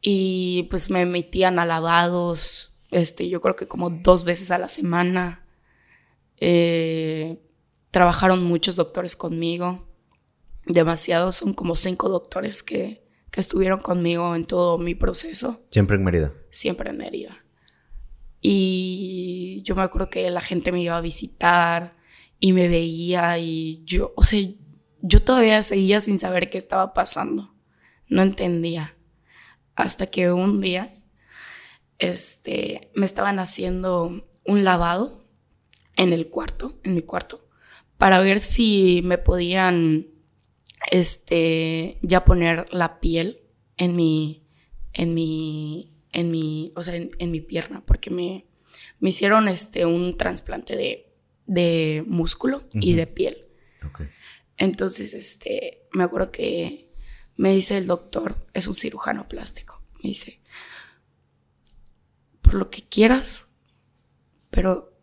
[0.00, 4.68] Y pues me metían a lavados, este, yo creo que como dos veces a la
[4.68, 5.43] semana.
[6.38, 7.40] Eh,
[7.90, 9.86] trabajaron muchos doctores conmigo,
[10.66, 16.04] demasiados, son como cinco doctores que, que estuvieron conmigo en todo mi proceso Siempre en
[16.04, 16.32] Mérida.
[16.50, 17.44] siempre en Mérida.
[18.40, 21.96] Y yo me acuerdo que la gente me iba a visitar
[22.38, 24.46] y me veía y yo, o sea,
[25.00, 27.54] yo todavía seguía sin saber qué estaba pasando.
[28.06, 28.96] No entendía.
[29.74, 31.02] Hasta que un día,
[31.98, 35.23] este, me estaban haciendo un lavado
[35.96, 37.48] en el cuarto, en mi cuarto,
[37.98, 40.08] para ver si me podían,
[40.90, 43.40] este, ya poner la piel
[43.76, 44.46] en mi,
[44.92, 48.46] en mi, en mi, o sea, en, en mi pierna, porque me,
[49.00, 51.12] me hicieron, este, un trasplante de,
[51.46, 53.46] de músculo y de piel.
[53.86, 54.02] Ok.
[54.56, 56.88] Entonces, este, me acuerdo que
[57.36, 60.40] me dice el doctor, es un cirujano plástico, me dice,
[62.40, 63.48] por lo que quieras,
[64.50, 64.93] pero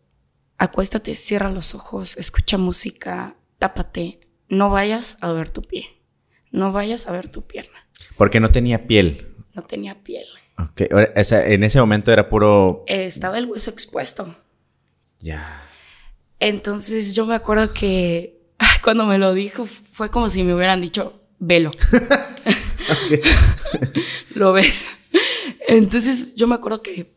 [0.62, 5.86] acuéstate, cierra los ojos, escucha música, tápate, no vayas a ver tu pie,
[6.52, 9.34] no vayas a ver tu pierna, Porque no tenía piel.
[9.54, 10.24] no tenía piel.
[10.58, 10.82] Ok.
[10.92, 12.84] Ahora, o sea, en ese momento era puro...
[12.86, 14.36] Eh, estaba el hueso expuesto.
[15.18, 15.68] Ya.
[16.38, 20.80] Entonces yo me acuerdo que ah, cuando me lo dijo fue como si me hubieran
[20.80, 21.72] dicho, velo.
[24.34, 24.90] lo ves.
[25.66, 27.12] Entonces yo me acuerdo que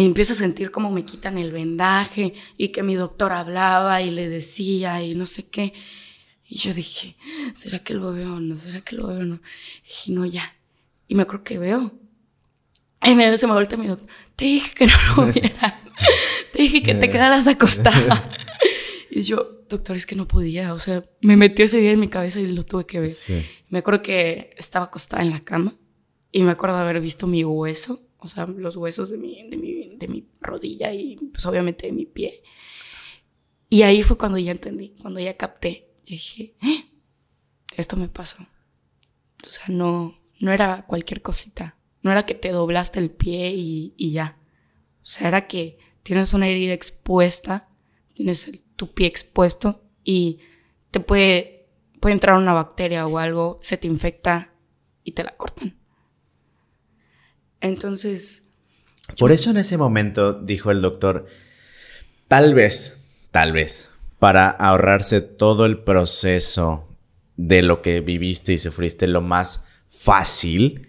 [0.00, 4.28] empiezo a sentir como me quitan el vendaje y que mi doctor hablaba y le
[4.28, 5.72] decía y no sé qué.
[6.48, 7.16] Y yo dije,
[7.54, 8.56] ¿será que lo veo o no?
[8.58, 9.34] ¿Será que lo veo o no?
[9.84, 10.54] Y dije, no, ya.
[11.08, 11.92] Y me acuerdo que veo.
[13.04, 14.08] Y me, se me voltea mi doctor.
[14.36, 15.82] Te dije que no lo viera.
[16.52, 18.30] Te dije que te quedaras acostada.
[19.14, 20.72] Y yo, doctor, es que no podía.
[20.72, 23.10] O sea, me metió ese día en mi cabeza y lo tuve que ver.
[23.10, 23.44] Sí.
[23.68, 25.76] Me acuerdo que estaba acostada en la cama
[26.32, 29.81] y me acuerdo haber visto mi hueso, o sea, los huesos de mi, de mi,
[30.08, 32.42] mi rodilla y pues obviamente de mi pie.
[33.68, 35.88] Y ahí fue cuando ya entendí, cuando ya capté.
[36.04, 36.90] Dije, "Eh,
[37.76, 38.46] esto me pasó.
[39.46, 41.76] O sea, no, no era cualquier cosita.
[42.02, 44.36] no era que te doblaste el pie y, y ya.
[45.02, 47.68] O sea, era que tienes una herida expuesta,
[48.14, 50.40] tienes tu pie expuesto y
[50.90, 51.68] te puede,
[52.00, 54.52] puede entrar una bacteria o algo, se te infecta
[55.04, 55.76] y te la cortan.
[57.60, 58.51] Entonces...
[59.18, 61.26] Por eso en ese momento dijo el doctor,
[62.28, 62.98] tal vez,
[63.30, 66.88] tal vez, para ahorrarse todo el proceso
[67.36, 70.86] de lo que viviste y sufriste, lo más fácil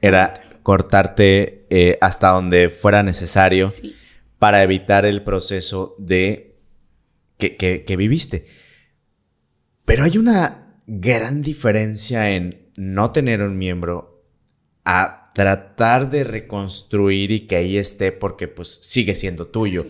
[0.00, 3.72] era cortarte eh, hasta donde fuera necesario
[4.38, 6.56] para evitar el proceso de
[7.38, 8.46] que, que viviste.
[9.84, 14.24] Pero hay una gran diferencia en no tener un miembro
[14.84, 19.84] a tratar de reconstruir y que ahí esté porque pues sigue siendo tuyo.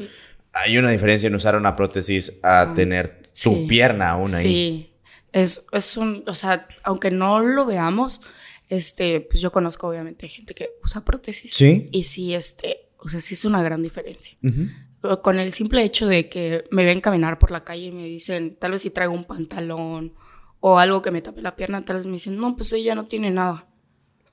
[0.53, 4.43] Hay una diferencia en usar una prótesis a ah, tener tu pierna aún ahí.
[4.43, 4.91] Sí,
[5.31, 8.23] es, es un, o sea, aunque no lo veamos,
[8.69, 11.55] este, pues yo conozco obviamente gente que usa prótesis.
[11.55, 11.91] Sí.
[11.93, 14.37] Y sí, este, o sea, sí es una gran diferencia.
[15.23, 18.57] Con el simple hecho de que me ven caminar por la calle y me dicen,
[18.57, 20.15] tal vez si traigo un pantalón
[20.59, 23.07] o algo que me tape la pierna, tal vez me dicen, no, pues ella no
[23.07, 23.69] tiene nada.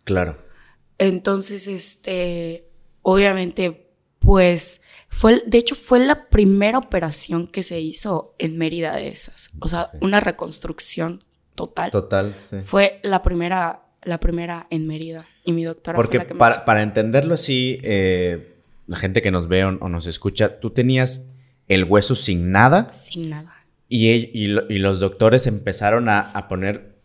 [0.05, 0.51] Claro.
[0.97, 2.67] Entonces, este,
[3.01, 3.87] obviamente,
[4.19, 9.51] pues, fue, de hecho, fue la primera operación que se hizo en Mérida de esas.
[9.59, 11.23] O sea, una reconstrucción
[11.55, 11.91] total.
[11.91, 12.57] Total, sí.
[12.63, 15.27] Fue la primera, la primera en Mérida.
[15.45, 18.53] Y mi doctora Porque fue la que para, para entenderlo así, eh,
[18.87, 21.29] la gente que nos ve o, nos escucha, tú tenías
[21.67, 22.91] el hueso sin nada.
[22.93, 23.65] Sin nada.
[23.87, 24.47] Y, y,
[24.79, 26.95] los doctores empezaron a, poner,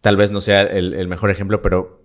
[0.00, 2.01] tal vez no sea el, mejor ejemplo, pero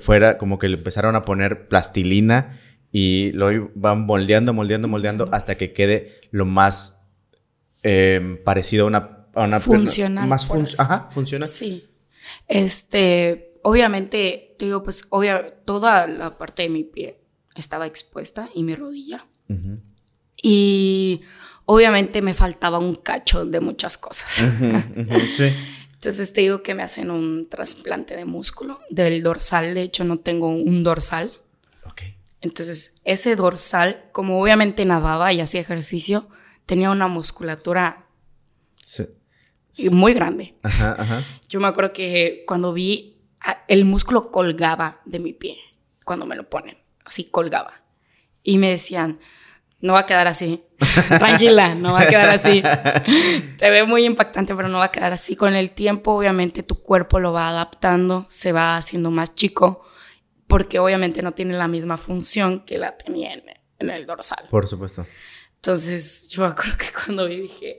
[0.00, 2.58] fuera como que le empezaron a poner plastilina
[2.92, 7.08] y lo van moldeando, moldeando, moldeando hasta que quede lo más
[7.82, 9.16] em, parecido a una...
[9.32, 10.28] A una funcional.
[10.28, 11.46] Más Ajá, funciona.
[11.46, 11.88] Sí.
[12.48, 17.20] Este, obviamente, digo, pues, obvia, toda la parte de mi pie
[17.54, 19.26] estaba expuesta y mi rodilla.
[20.42, 21.22] Y
[21.64, 24.44] obviamente me faltaba un cacho de muchas cosas.
[26.00, 29.74] Entonces te digo que me hacen un trasplante de músculo del dorsal.
[29.74, 31.30] De hecho, no tengo un dorsal.
[32.40, 36.26] Entonces, ese dorsal, como obviamente nadaba y hacía ejercicio,
[36.64, 38.06] tenía una musculatura
[39.90, 40.54] muy grande.
[41.50, 43.18] Yo me acuerdo que cuando vi,
[43.68, 45.58] el músculo colgaba de mi pie
[46.06, 46.78] cuando me lo ponen.
[47.04, 47.82] Así colgaba.
[48.42, 49.20] Y me decían,
[49.80, 50.62] no va a quedar así.
[51.08, 52.62] Tranquila, no va a quedar así.
[53.56, 55.36] Te ve muy impactante, pero no va a quedar así.
[55.36, 59.84] Con el tiempo, obviamente, tu cuerpo lo va adaptando, se va haciendo más chico,
[60.46, 64.46] porque obviamente no tiene la misma función que la tenía en, el dorsal.
[64.50, 65.06] Por supuesto.
[65.56, 67.78] Entonces, yo acuerdo que cuando vi dije,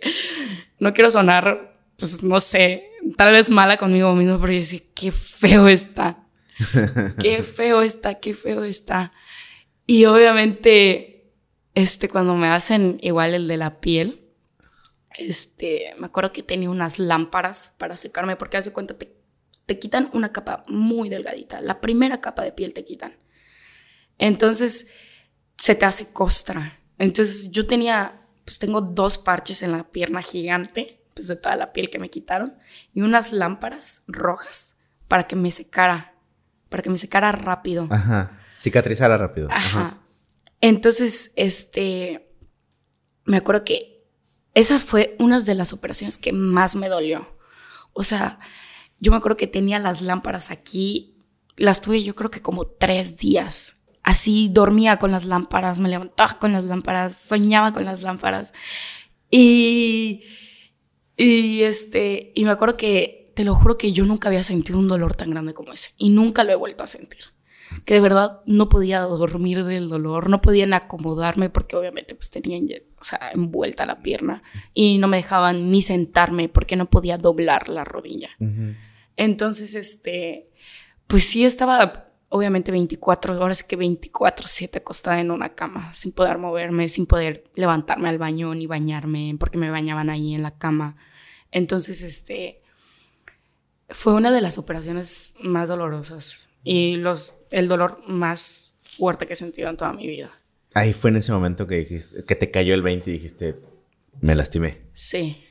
[0.80, 2.84] no quiero sonar, pues no sé,
[3.18, 6.18] tal vez mala conmigo mismo, pero yo decía, qué feo está.
[7.20, 9.12] Qué feo está, qué feo está.
[9.88, 11.11] Y obviamente
[11.74, 14.22] este, cuando me hacen igual el de la piel,
[15.18, 19.14] este, me acuerdo que tenía unas lámparas para secarme, porque hace cuenta, te,
[19.66, 23.16] te quitan una capa muy delgadita, la primera capa de piel te quitan.
[24.18, 24.88] Entonces,
[25.58, 26.80] se te hace costra.
[26.98, 31.74] Entonces, yo tenía, pues tengo dos parches en la pierna gigante, pues de toda la
[31.74, 32.56] piel que me quitaron,
[32.94, 36.14] y unas lámparas rojas para que me secara,
[36.70, 37.88] para que me secara rápido.
[37.90, 39.50] Ajá, cicatrizara rápido.
[39.52, 40.01] Ajá.
[40.62, 42.32] Entonces, este,
[43.26, 44.06] me acuerdo que
[44.54, 47.36] esa fue una de las operaciones que más me dolió.
[47.94, 48.40] O sea,
[49.00, 51.18] yo me acuerdo que tenía las lámparas aquí,
[51.58, 53.82] las tuve yo creo que como tres días.
[54.04, 58.54] Así dormía con las lámparas, me levantaba con las lámparas, soñaba con las lámparas.
[59.30, 60.24] Y,
[61.18, 64.88] y este, y me acuerdo que, te lo juro que yo nunca había sentido un
[64.88, 65.92] dolor tan grande como ese.
[65.98, 67.22] Y nunca lo he vuelto a sentir
[67.86, 72.68] que de verdad no podía dormir del dolor, no podían acomodarme porque obviamente pues tenían,
[73.00, 77.70] o sea, envuelta la pierna y no me dejaban ni sentarme porque no podía doblar
[77.70, 78.30] la rodilla.
[79.18, 80.50] Entonces, este,
[81.08, 86.38] pues sí estaba obviamente 24 horas que 24 7 acostada en una cama sin poder
[86.38, 90.96] moverme, sin poder levantarme al baño ni bañarme porque me bañaban ahí en la cama.
[91.52, 92.62] Entonces, este
[93.90, 99.38] fue una de las operaciones más dolorosas y los, el dolor más fuerte que he
[99.38, 100.30] sentido en toda mi vida.
[100.74, 103.56] Ahí fue en ese momento que dijiste, que te cayó el 20 y dijiste,
[104.20, 104.82] me lastimé.
[104.94, 105.44] Sí.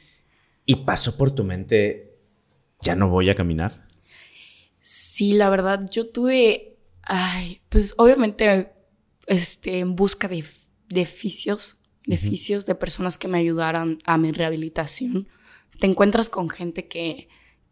[0.65, 2.19] ¿Y pasó por tu mente,
[2.81, 3.87] ya no voy a caminar?
[4.81, 8.73] Sí, la verdad, yo tuve, ay, pues obviamente,
[9.27, 10.45] este, en busca de,
[10.89, 15.29] de fisios, de de personas que me ayudaran a mi rehabilitación.
[15.79, 17.29] Te encuentras con gente que,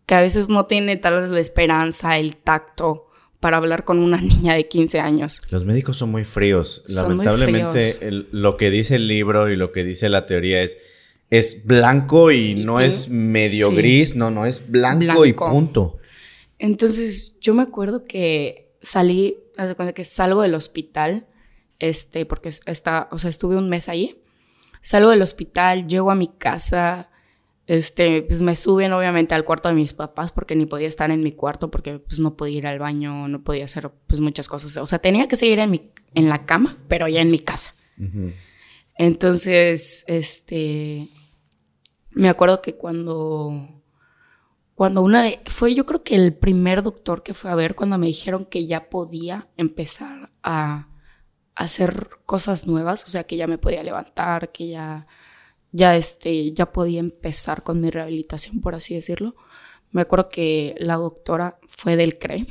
[0.07, 3.08] que a veces no tiene tal vez la esperanza, el tacto
[3.41, 5.41] para hablar con una niña de 15 años.
[5.51, 6.83] Los médicos son muy fríos.
[6.87, 7.97] Lamentablemente,
[8.31, 10.79] lo que dice el libro y lo que dice la teoría es,
[11.31, 15.99] es blanco y, no es medio gris, no, no, es blanco, y punto.
[16.59, 19.37] Entonces, yo me acuerdo que salí,
[19.95, 21.27] que salgo del hospital,
[21.79, 24.23] este, porque está, o sea, estuve un mes ahí.
[24.81, 27.11] Salgo del hospital, llego a mi casa,
[27.69, 31.23] este, pues me suben obviamente al cuarto de mis papás porque ni podía estar en
[31.23, 34.75] mi cuarto porque pues no podía ir al baño, no podía hacer pues muchas cosas.
[34.79, 37.75] O sea, tenía que seguir en, mi, en la cama, pero ya en mi casa.
[38.97, 41.09] Entonces, este,
[42.11, 43.83] me acuerdo que cuando,
[44.75, 47.99] cuando una de, fue yo creo que el primer doctor que fue a ver cuando
[47.99, 50.89] me dijeron que ya podía empezar a,
[51.55, 55.07] a hacer cosas nuevas, o sea, que ya me podía levantar, que ya
[55.73, 59.37] ya, este, ya podía empezar con mi rehabilitación, por así decirlo.
[59.91, 62.47] Me acuerdo que la doctora fue del CRE.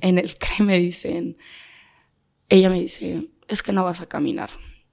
[0.00, 1.36] En el CRE me dicen,
[2.48, 4.50] ella me dice, es que no vas a caminar,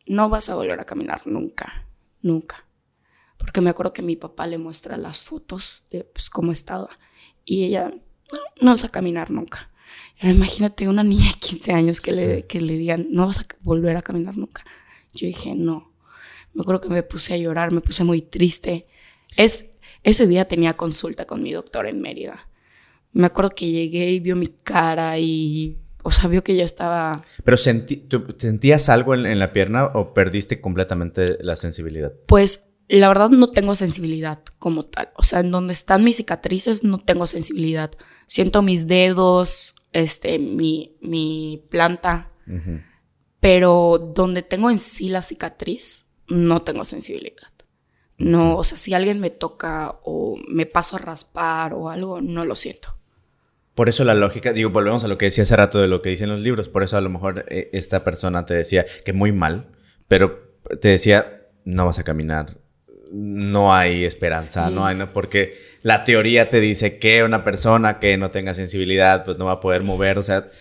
[0.08, 1.88] no vas a volver a caminar nunca,
[2.21, 2.67] nunca.
[3.38, 6.89] Porque me acuerdo que mi papá le muestra las fotos de pues, cómo estaba
[7.43, 7.89] y ella,
[8.32, 9.71] no, no vas a caminar nunca.
[10.21, 13.97] imagínate una niña de 15 años que, le, que le digan, no vas a volver
[13.97, 14.63] a caminar nunca.
[15.13, 15.90] Yo dije, no,
[16.54, 18.88] me acuerdo que me puse a llorar, me puse muy triste.
[19.38, 19.72] Es,
[20.04, 22.48] ese día tenía consulta con mi doctor en Mérida.
[23.14, 27.24] Me acuerdo que llegué y vio mi cara y, o sea, vio que yo estaba...
[27.44, 32.14] ¿Pero sentías algo en, la pierna o perdiste completamente la sensibilidad?
[32.28, 35.10] Pues la verdad no tengo sensibilidad como tal.
[35.16, 37.92] O sea, en donde están mis cicatrices no tengo sensibilidad.
[38.28, 42.32] Siento mis dedos, este, mi, mi planta.
[43.40, 47.50] Pero donde tengo en sí la cicatriz, no tengo sensibilidad.
[48.17, 52.46] No, o sea, si alguien me toca o me paso a raspar o algo, no
[52.46, 52.96] lo siento.
[53.74, 56.10] Por eso la lógica, digo, volvemos a lo que decía hace rato de lo que
[56.10, 59.32] dicen los libros, por eso a lo mejor eh, esta persona te decía que muy
[59.32, 59.67] mal,
[60.08, 62.58] pero te decía, no vas a caminar,
[63.12, 68.17] no hay esperanza, no hay, no, porque la teoría te dice que una persona que
[68.17, 70.52] no tenga sensibilidad, pues no va a poder mover, o sea,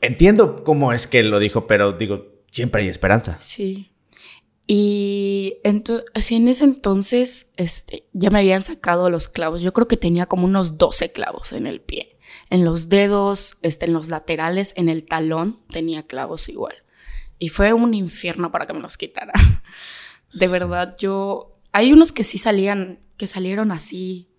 [0.00, 3.38] entiendo cómo es que lo dijo, pero digo, siempre hay esperanza.
[3.40, 3.92] Sí.
[4.66, 5.58] Y
[6.14, 9.62] así en ese entonces este, ya me habían sacado los clavos.
[9.62, 12.18] Yo creo que tenía como unos 12 clavos en el pie.
[12.50, 16.74] En los dedos, este, en los laterales, en el talón tenía clavos igual.
[17.38, 19.32] Y fue un infierno para que me los quitara.
[20.32, 21.52] De verdad, yo...
[21.72, 24.30] Hay unos que sí salían, que salieron así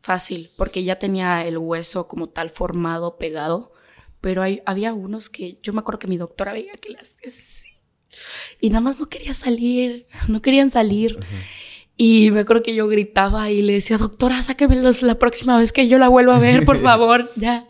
[0.00, 3.72] fácil, porque ya tenía el hueso como tal formado, pegado.
[4.20, 7.16] Pero hay, había unos que yo me acuerdo que mi doctora veía que las
[8.60, 11.18] y nada más no quería salir, no querían salir.
[12.00, 15.88] Y me acuerdo que yo gritaba y le decía, doctora, sáquemelos la próxima vez que
[15.88, 17.66] yo la vuelva a ver, por favor, ya.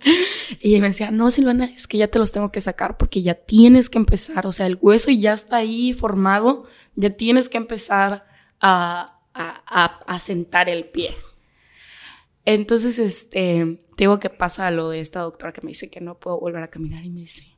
[0.60, 3.22] Y ella me decía, no, Silvana, es que ya te los tengo que sacar porque
[3.22, 4.46] ya tienes que empezar.
[4.46, 8.26] O sea, el hueso ya está ahí formado, ya tienes que empezar
[8.60, 11.16] a, a, a, sentar el pie.
[12.44, 16.38] Entonces, este, tengo que pasa lo de esta doctora que me dice que no puedo
[16.38, 17.57] volver a caminar y me dice,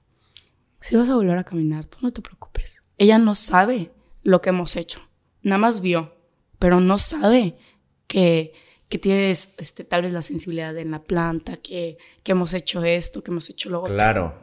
[0.81, 2.83] si vas a volver a caminar, tú no te preocupes.
[2.99, 3.91] Ella no sabe
[4.23, 5.01] lo que hemos hecho.
[5.43, 6.15] Nada más vio,
[6.59, 7.57] pero no sabe
[8.07, 8.53] que,
[8.89, 13.23] que tienes este, tal vez la sensibilidad en la planta, que, que hemos hecho esto,
[13.23, 13.95] que hemos hecho lo otro.
[13.95, 14.35] Claro.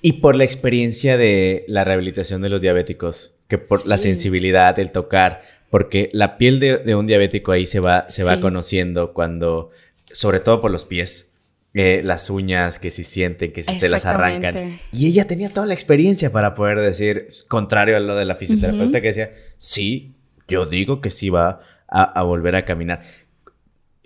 [0.00, 4.92] Y por la experiencia de la rehabilitación de los diabéticos, que por la sensibilidad, el
[4.92, 9.70] tocar, porque la piel de, un diabético ahí se va, se va conociendo cuando,
[10.10, 11.35] sobre todo por los pies
[11.76, 14.80] las uñas que si sienten, que si se las arrancan.
[14.92, 19.02] Y ella tenía toda la experiencia para poder decir, contrario a lo de la fisioterapeuta
[19.02, 20.16] que decía, sí,
[20.48, 23.02] yo digo que sí va a, volver a caminar.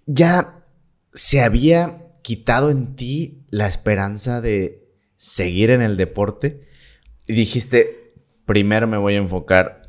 [0.06, 0.64] Ya
[1.14, 6.66] se había quitado en ti la esperanza de seguir en el deporte.
[7.28, 8.14] Y dijiste,
[8.46, 9.83] primero me voy a enfocar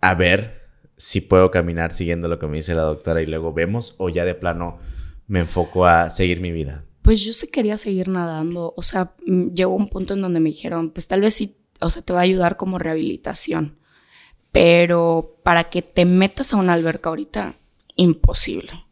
[0.00, 0.62] a ver
[0.96, 4.24] si puedo caminar siguiendo lo que me dice la doctora y luego vemos o ya
[4.24, 4.80] de plano
[5.28, 8.74] me enfoco a seguir mi vida pues yo sí quería seguir nadando.
[8.76, 11.90] O sea, mm, llegó un punto en donde me dijeron, pues tal vez sí, o
[11.90, 13.78] sea, te va a ayudar como rehabilitación.
[14.52, 17.56] Pero para que te metas a una alberca ahorita,
[17.96, 18.84] imposible.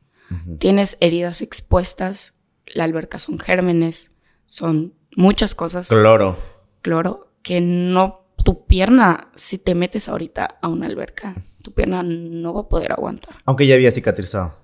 [0.59, 2.35] Tienes heridas expuestas,
[2.66, 5.88] la alberca son gérmenes, son muchas cosas.
[5.88, 6.37] Cloro.
[6.83, 12.53] Cloro, que no, tu pierna, si te metes ahorita a una alberca, tu pierna no
[12.53, 13.37] va a poder aguantar.
[13.47, 14.55] Aunque ya había cicatrizado.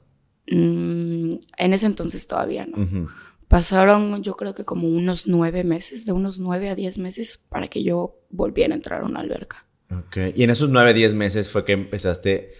[0.51, 3.09] Mm, en ese entonces todavía no.
[3.49, 7.69] Pasaron yo creo que como unos nueve meses, de unos nueve a diez meses para
[7.69, 9.67] que yo volviera a entrar a una alberca.
[9.91, 12.53] Ok, y en esos nueve, diez meses fue que empezaste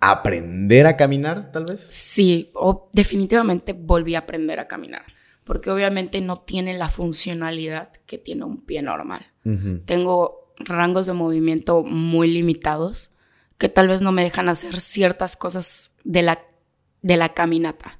[0.00, 1.80] a aprender a caminar, tal vez.
[1.80, 5.02] Sí, o definitivamente volví a aprender a caminar.
[5.48, 9.26] porque obviamente no tiene la funcionalidad que tiene un pie normal.
[9.86, 13.16] Tengo rangos de movimiento muy limitados
[13.56, 16.40] que tal vez no me dejan hacer ciertas cosas de la,
[17.00, 17.97] de la caminata.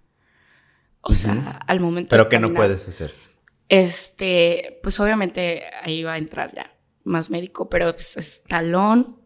[1.08, 3.14] O sea, al momento ¿Pero qué no puedes hacer?
[3.68, 6.72] Este, pues obviamente ahí va a entrar ya
[7.04, 9.16] más médico, pero pues, es talón,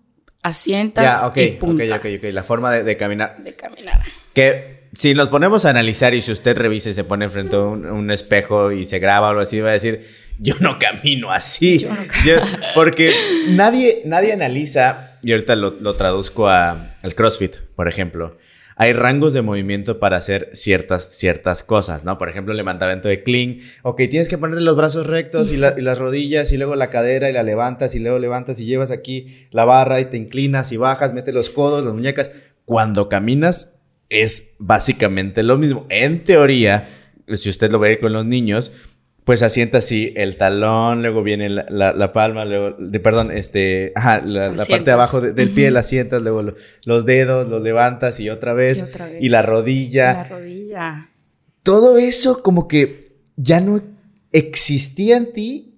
[0.43, 1.97] asientas y punta.
[1.97, 2.33] Ok, ok, ok.
[2.33, 3.43] La forma de, caminar.
[3.43, 4.01] De caminar.
[4.33, 7.61] Que si nos ponemos a analizar y si usted revisa y se pone frente a
[7.61, 10.07] un, espejo y se graba o algo así, va a decir,
[10.39, 11.79] yo no camino así.
[11.79, 12.67] Yo no camino.
[12.75, 13.13] porque
[13.49, 18.39] nadie, nadie analiza, y ahorita lo, lo traduzco a, al CrossFit, por ejemplo
[18.83, 22.19] hay rangos de movimiento para hacer ciertas, ciertas cosas, ¿no?
[22.19, 23.59] Por ejemplo, el levantamiento de clean.
[23.83, 27.33] Ok, tienes que ponerle los brazos rectos y, las rodillas y luego la cadera y
[27.33, 31.15] la levantas y luego levantas y llevas aquí la barra y te inclinas y bajas,
[31.15, 32.33] metes los codos, las muñecas.
[32.65, 33.79] Cuando caminas
[34.09, 35.87] es básicamente lo mismo.
[35.89, 36.89] En teoría,
[37.29, 38.73] si usted lo ve con los niños,
[39.25, 44.53] pues asienta así el talón, luego viene la, palma, luego, de, perdón, este, ajá, la,
[44.57, 46.55] parte de abajo del pie la asientas, luego
[46.85, 50.13] los dedos los levantas y otra, vez, y otra vez, y la rodilla.
[50.15, 51.09] La rodilla.
[51.63, 53.81] Todo eso como que ya no
[54.33, 55.75] existía en ti,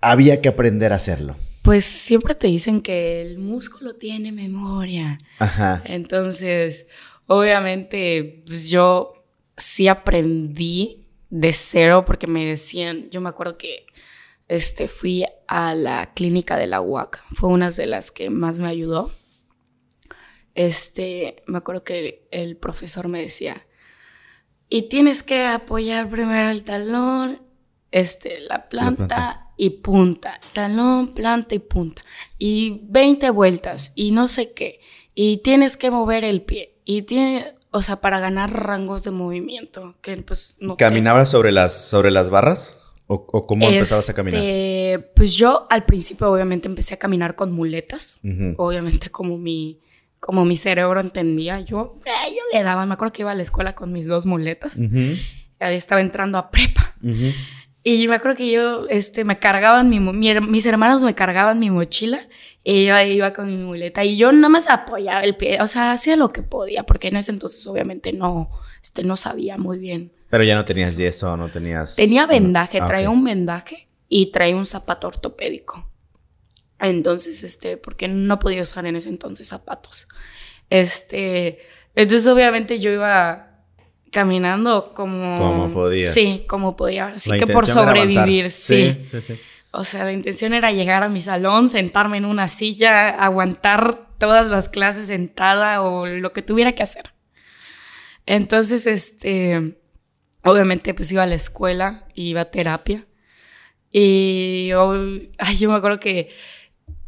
[0.00, 1.36] había que aprender a hacerlo.
[1.60, 5.18] Pues siempre te dicen que el músculo tiene memoria.
[5.38, 5.82] Ajá.
[5.84, 6.86] Entonces,
[7.26, 9.24] obviamente, pues yo
[9.56, 13.86] sí aprendí de cero porque me decían, yo me acuerdo que
[14.48, 18.68] este, fui a la clínica de la UAC, fue una de las que más me
[18.68, 19.10] ayudó.
[20.54, 23.66] Este, me acuerdo que el profesor me decía,
[24.68, 27.42] y tienes que apoyar primero el talón,
[27.90, 32.04] este, la planta, y punta, talón, planta y punta,
[32.38, 34.80] y 20 vueltas, y no sé qué,
[35.14, 39.94] y tienes que mover el pie, y tiene, o sea, para ganar rangos de movimiento,
[40.00, 40.78] que pues no...
[40.78, 42.78] ¿Caminabas sobre las, sobre las barras?
[43.06, 44.42] ¿O, cómo empezabas a caminar?
[44.42, 48.20] Este, pues yo al principio obviamente empecé a caminar con muletas,
[48.56, 49.78] obviamente como mi,
[50.18, 53.42] como mi cerebro entendía, yo, eh, yo le daba, me acuerdo que iba a la
[53.42, 54.80] escuela con mis dos muletas,
[55.60, 56.96] ahí estaba entrando a prepa.
[57.88, 62.26] Y me acuerdo que yo, este, me cargaban mi, mis hermanos me cargaban mi mochila
[62.64, 65.92] y yo iba con mi muleta y yo nada más apoyaba el pie, o sea,
[65.92, 68.50] hacía lo que podía, porque en ese entonces obviamente no,
[68.82, 70.10] este, no sabía muy bien.
[70.30, 71.94] Pero ya no tenías yeso, no tenías...
[71.94, 75.88] Tenía vendaje, ah, traía un vendaje y traía un zapato ortopédico.
[76.80, 80.08] Entonces, este, porque no podía usar en ese entonces zapatos.
[80.70, 81.60] Este,
[81.94, 83.55] entonces obviamente yo iba
[84.16, 85.36] caminando como...
[85.36, 86.10] Como podía.
[86.10, 87.08] Sí, como podía.
[87.08, 88.98] Así que por sobrevivir, sí.
[89.04, 89.38] Sí, sí,
[89.72, 94.48] O sea, la intención era llegar a mi salón, sentarme en una silla, aguantar todas
[94.48, 97.12] las clases sentada o lo que tuviera que hacer.
[98.24, 99.76] Entonces, este,
[100.42, 103.04] obviamente pues iba a la escuela, iba a terapia.
[103.92, 104.70] Y
[105.36, 106.30] ay, yo me acuerdo que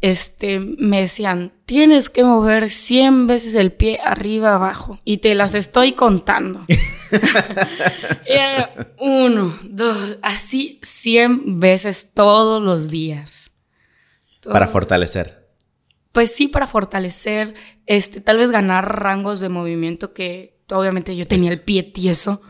[0.01, 5.55] este, me decían, tienes que mover 100 veces el pie arriba abajo y te las
[5.55, 6.61] estoy contando.
[8.99, 13.51] uno, dos, así 100 veces todos los días.
[14.43, 15.49] Para fortalecer.
[16.11, 17.53] Pues sí, para fortalecer,
[17.85, 22.41] este, tal vez ganar rangos de movimiento que obviamente yo tenía el pie tieso.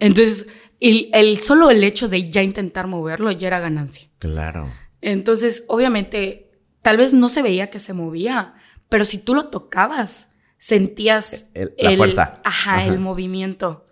[0.00, 0.48] Entonces,
[0.80, 4.08] el, el, solo el hecho de ya intentar moverlo ya era ganancia.
[4.18, 4.70] Claro.
[5.00, 6.45] Entonces, obviamente,
[6.86, 8.54] tal vez no se veía que se movía,
[8.88, 12.40] pero si tú lo tocabas, sentías el, la fuerza.
[12.44, 13.88] Ajá, el movimiento.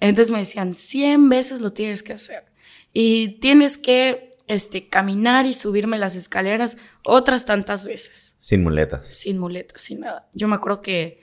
[0.00, 2.46] Entonces me decían, 100 veces lo tienes que hacer.
[2.90, 8.34] Y tienes que este, caminar y subirme las escaleras otras tantas veces.
[8.38, 9.06] Sin muletas.
[9.06, 10.30] Sin muletas, sin nada.
[10.32, 11.22] Yo me acuerdo que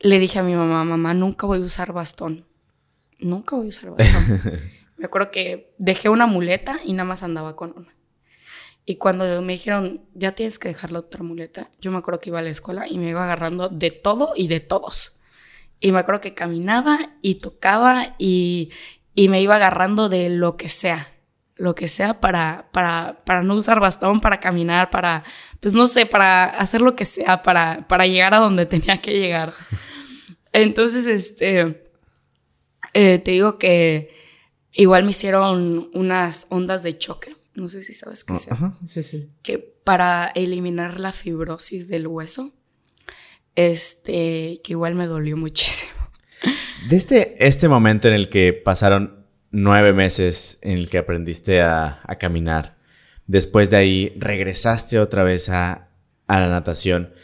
[0.00, 2.46] le dije a mi mamá, mamá, nunca voy a usar bastón.
[3.18, 4.62] Nunca voy a usar bastón.
[4.96, 7.94] me acuerdo que dejé una muleta y nada más andaba con una.
[8.86, 12.30] Y cuando me dijeron, ya tienes que dejar la otra muleta, yo me acuerdo que
[12.30, 15.20] iba a la escuela y me iba agarrando de todo y de todos.
[15.80, 18.70] Y me acuerdo que caminaba y tocaba y,
[19.14, 21.10] y me iba agarrando de lo que sea.
[21.56, 25.24] Lo que sea para, para, para no usar bastón, para caminar, para,
[25.60, 29.12] pues no sé, para hacer lo que sea, para, para llegar a donde tenía que
[29.12, 29.54] llegar.
[30.52, 31.88] Entonces, este,
[32.92, 34.14] eh, te digo que
[34.72, 38.50] igual me hicieron unas ondas de choque no sé si sabes qué es.
[38.50, 39.30] Ajá, sí, sí.
[39.42, 42.52] Que para eliminar la fibrosis del hueso,
[43.54, 45.92] este, que igual me dolió muchísimo.
[46.88, 52.76] Desde este momento en el que pasaron nueve meses en el que aprendiste a, caminar,
[53.26, 55.88] después de ahí regresaste otra vez a,
[56.26, 57.14] a la natación.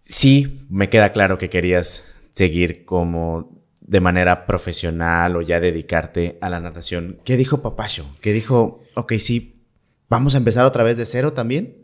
[0.00, 6.48] Sí, me queda claro que querías seguir como de manera profesional o ya dedicarte a
[6.48, 8.10] la natación, ¿qué dijo Papacho?
[8.20, 9.62] ¿Qué dijo, ok, sí,
[10.08, 11.76] vamos a empezar otra vez de cero también?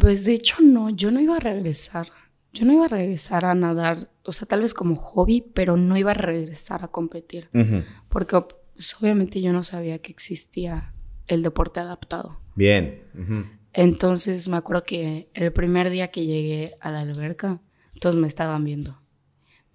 [0.00, 2.08] Pues de hecho no, yo no iba a regresar.
[2.52, 5.96] Yo no iba a regresar a nadar, o sea, tal vez como hobby, pero no
[5.96, 7.50] iba a regresar a competir.
[8.08, 8.40] Porque
[8.74, 10.94] pues, obviamente yo no sabía que existía
[11.26, 12.38] el deporte adaptado.
[12.54, 13.02] Bien.
[13.72, 17.60] Entonces me acuerdo que el primer día que llegué a la alberca,
[18.00, 18.98] todos me estaban viendo.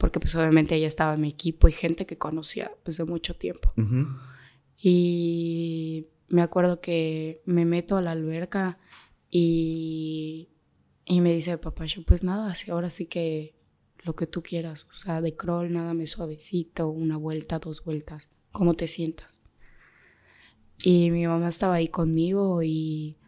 [0.01, 3.71] Porque pues obviamente ahí estaba mi equipo y gente que conocía pues de mucho tiempo.
[4.75, 8.79] Y me acuerdo que me meto a la alberca
[9.29, 10.49] y,
[11.05, 13.53] y me dice papá, yo pues nada, ahora sí que
[13.99, 14.87] lo que tú quieras.
[14.89, 19.43] O sea, de crawl, nada me suavecito, una vuelta, dos vueltas, como te sientas.
[20.83, 23.19] Y mi mamá estaba ahí conmigo y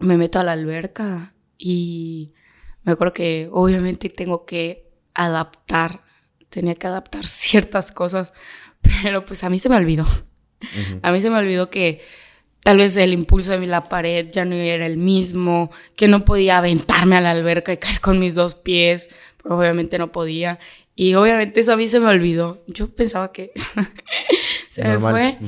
[0.00, 2.32] me meto a la alberca y
[2.82, 6.00] me acuerdo que obviamente tengo que adaptar,
[6.48, 8.32] tenía que adaptar ciertas cosas,
[8.82, 10.06] pero pues a mí se me olvidó.
[11.02, 12.02] A mí se me olvidó que
[12.62, 16.58] tal vez el impulso de la pared ya no era el mismo, que no podía
[16.58, 20.58] aventarme a la alberca y caer con mis dos pies, pero obviamente no podía.
[20.94, 22.62] Y obviamente eso a mí se me olvidó.
[22.66, 23.52] Yo pensaba que
[24.70, 25.38] se me fue.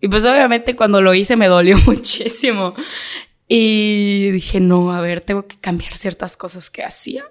[0.00, 2.74] Y pues obviamente cuando lo hice me dolió muchísimo.
[3.46, 7.24] Y dije, no, a ver, tengo que cambiar ciertas cosas que hacía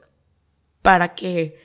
[0.83, 1.59] para que,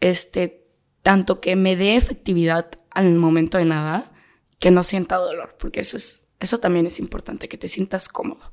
[0.00, 0.66] este,
[1.02, 4.12] tanto que me dé efectividad al momento de nadar,
[4.58, 8.52] que no sienta dolor, porque eso es, eso también es importante, que te sientas cómodo.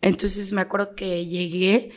[0.00, 1.90] Entonces me acuerdo que llegué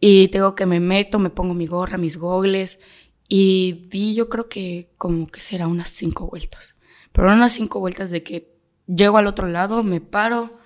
[0.00, 2.82] y tengo que me meto, me pongo mi gorra, mis gogles
[3.28, 6.76] y di yo creo que como que será unas cinco vueltas.
[7.12, 8.56] Pero unas cinco vueltas de que
[8.86, 10.58] llego al otro lado, me paro,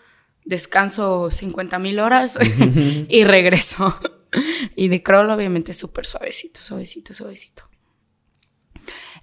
[0.44, 2.38] descanso 50 mil horas
[3.08, 3.96] y regreso.
[4.76, 7.64] y de crawl obviamente súper suavecito, suavecito, suavecito.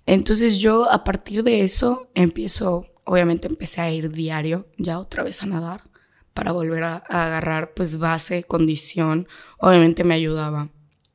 [0.05, 5.43] Entonces yo a partir de eso empiezo, obviamente empecé a ir diario ya otra vez
[5.43, 5.81] a nadar
[6.33, 9.27] para volver a, agarrar pues base, condición.
[9.57, 10.69] Obviamente me ayudaba.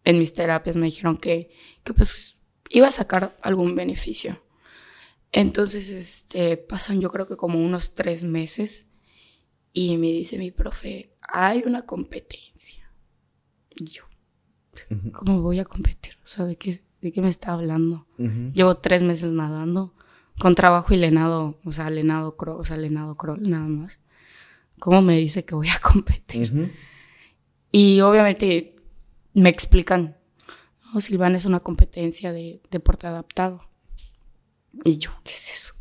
[0.04, 1.50] En mis terapias me dijeron que,
[1.84, 2.36] que pues
[2.68, 4.42] iba a sacar algún beneficio.
[5.30, 8.86] Entonces, este, pasan yo creo que como unos tres meses
[9.72, 12.81] y me dice mi profe, hay una competencia.
[13.76, 14.02] Y yo,
[15.12, 16.14] ¿cómo voy a competir?
[16.24, 18.06] O sea, ¿de qué, de qué me está hablando?
[18.16, 19.94] Llevo tres meses nadando,
[20.38, 24.00] con trabajo y lenado, o sea, lenado crawl, o sea, lenado crawl, nada más.
[24.78, 26.72] ¿Cómo me dice que voy a competir?
[27.70, 28.76] Y obviamente
[29.34, 30.16] me explican,
[30.94, 33.68] oh, Silvana es una competencia de deporte adaptado.
[34.84, 35.74] Y yo, ¿qué es eso?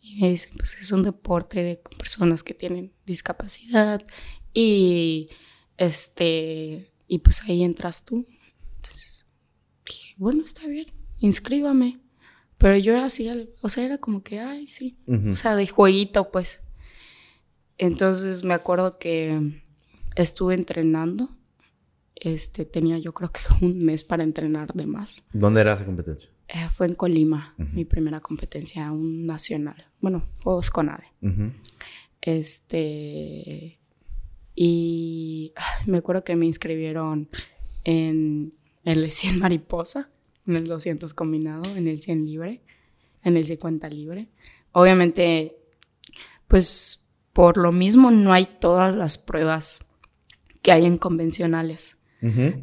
[0.00, 4.02] Y me dicen, pues es un deporte de con personas que tienen discapacidad
[4.52, 5.30] y
[5.82, 8.26] este y pues ahí entras tú.
[8.76, 9.26] Entonces
[9.84, 10.86] dije, bueno, está bien,
[11.18, 12.00] inscríbame.
[12.58, 13.28] Pero yo era así,
[13.60, 16.62] o sea, era como que, ay, sí, o sea, de jueguito, pues.
[17.76, 19.60] Entonces me acuerdo que
[20.14, 21.30] estuve entrenando.
[22.14, 25.24] Este, tenía yo creo que un mes para entrenar de más.
[25.32, 26.30] ¿Dónde era esa competencia?
[26.46, 29.84] Eh, fue en Colima, mi primera competencia, un nacional.
[30.00, 31.06] Bueno, Juegos con ADE.
[32.20, 33.81] Este.
[34.54, 35.52] Y
[35.86, 37.28] me acuerdo que me inscribieron
[37.84, 40.10] en, el 100 mariposa,
[40.46, 42.62] en el 200 combinado, en el 100 libre,
[43.24, 44.28] en el 50 libre.
[44.72, 45.56] Obviamente,
[46.48, 49.86] pues por lo mismo no hay todas las pruebas
[50.60, 51.96] que hay en convencionales.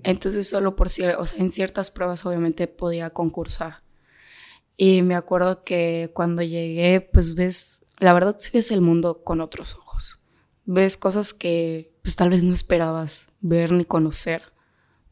[0.04, 3.84] Entonces solo por o sea, en ciertas pruebas obviamente podía concursar.
[4.78, 9.42] Y me acuerdo que cuando llegué, pues ves, la verdad sí ves el mundo con
[9.42, 10.19] otros ojos.
[10.72, 14.44] Ves cosas que pues tal vez no esperabas ver ni conocer,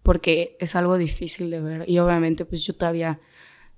[0.03, 1.89] porque es algo difícil de ver.
[1.89, 3.19] Y obviamente pues yo todavía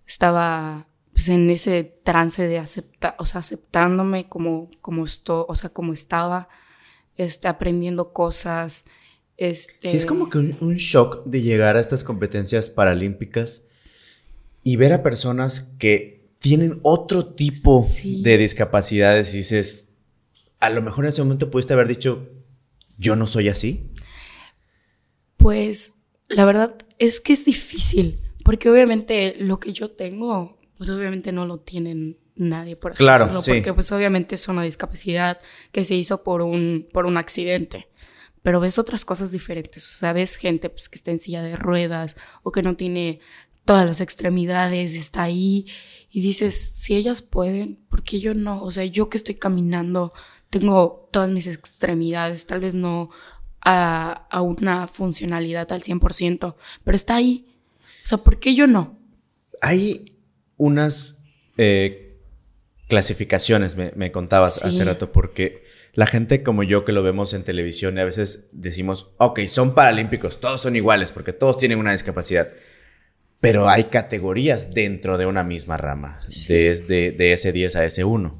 [0.06, 5.70] estaba pues en ese trance de aceptar, o sea, aceptándome como, como esto, o sea,
[5.70, 6.50] como estaba,
[7.16, 8.84] este, aprendiendo cosas,
[9.38, 9.90] este...
[9.90, 13.68] Sí, es como que un, shock de llegar a estas competencias paralímpicas
[14.64, 19.89] y ver a personas que tienen otro tipo de discapacidades y dices,
[20.60, 22.30] a lo mejor en ese momento pudiste haber dicho,
[22.97, 23.91] yo no soy así.
[25.38, 25.93] Pues
[26.28, 31.45] la verdad es que es difícil, porque obviamente lo que yo tengo, pues obviamente no
[31.45, 35.39] lo tienen nadie por así claro, porque pues obviamente es una discapacidad
[35.72, 37.89] que se hizo por un, por un accidente
[38.41, 39.93] pero ves otras cosas diferentes.
[39.93, 43.20] O sea, ves gente pues, que está en silla de ruedas o que no tiene
[43.66, 45.68] todas las extremidades, está ahí
[46.10, 48.64] y dices, si ellas pueden, ¿por qué yo no?
[48.64, 50.14] O sea, yo que estoy caminando,
[50.50, 53.10] tengo todas mis extremidades, tal vez no
[53.62, 57.45] a, una funcionalidad al 100%, pero está ahí.
[58.04, 58.97] O sea, ¿por qué yo no?
[59.62, 60.18] Hay
[60.58, 61.24] unas
[61.58, 62.18] eh,
[62.88, 67.97] clasificaciones, me, contabas hace rato, porque la gente como yo que lo vemos en televisión
[67.97, 72.50] y a veces decimos, ok, son paralímpicos, todos son iguales porque todos tienen una discapacidad.
[73.41, 78.34] Pero hay categorías dentro de una misma rama, desde de S10 a S1.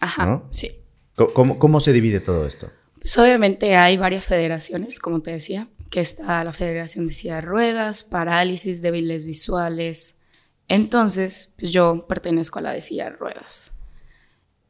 [0.00, 0.85] Ajá, sí.
[1.16, 2.70] ¿Cómo, ¿Cómo se divide todo esto?
[3.00, 7.40] Pues obviamente hay varias federaciones, como te decía, que está la Federación de Silla de
[7.42, 10.20] Ruedas, Parálisis, Débiles Visuales.
[10.68, 13.72] Entonces, pues yo pertenezco a la de Silla de Ruedas.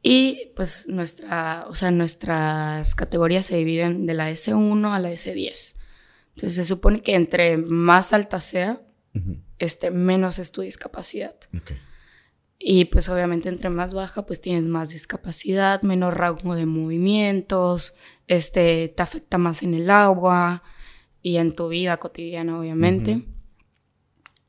[0.01, 5.75] Y pues nuestra, o sea, nuestras categorías se dividen de la S1 a la S10.
[6.35, 8.81] Entonces se supone que entre más alta sea,
[9.57, 11.35] este, menos es tu discapacidad.
[12.69, 17.95] Y pues obviamente entre más baja, pues tienes más discapacidad, menos rango de movimientos,
[18.27, 20.63] este, te afecta más en el agua
[21.21, 23.23] y en tu vida cotidiana, obviamente.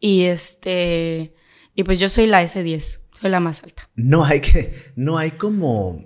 [0.01, 1.33] Y este,
[1.77, 3.89] y pues yo soy la S10, soy la más alta.
[3.95, 6.05] No hay que, no hay como,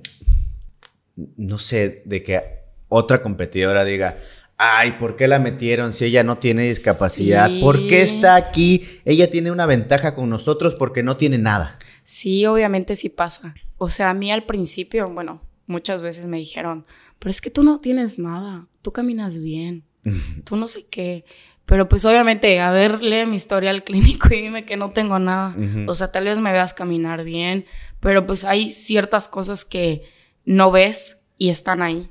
[1.17, 2.43] no sé, de que
[2.89, 4.19] otra competidora diga,
[4.59, 7.51] ay, ¿por qué la metieron si ella no tiene discapacidad?
[7.63, 8.87] ¿Por qué está aquí?
[9.07, 11.79] Ella tiene una ventaja con nosotros porque no tiene nada.
[12.05, 13.55] Sí, obviamente sí pasa.
[13.79, 16.87] O sea, a mí al principio, bueno, muchas veces me dijeron,
[17.19, 19.85] pero es que tú no tienes nada, tú caminas bien,
[20.45, 21.25] tú no sé qué.
[21.65, 25.19] Pero pues obviamente, a ver, lee mi historia al clínico y dime que no tengo
[25.19, 25.57] nada.
[25.87, 27.67] O sea, tal vez me veas caminar bien,
[28.01, 30.03] pero pues hay ciertas cosas que
[30.45, 32.11] no ves y están ahí.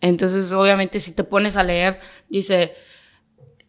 [0.00, 1.98] Entonces, obviamente, si te pones a leer,
[2.28, 2.74] dice,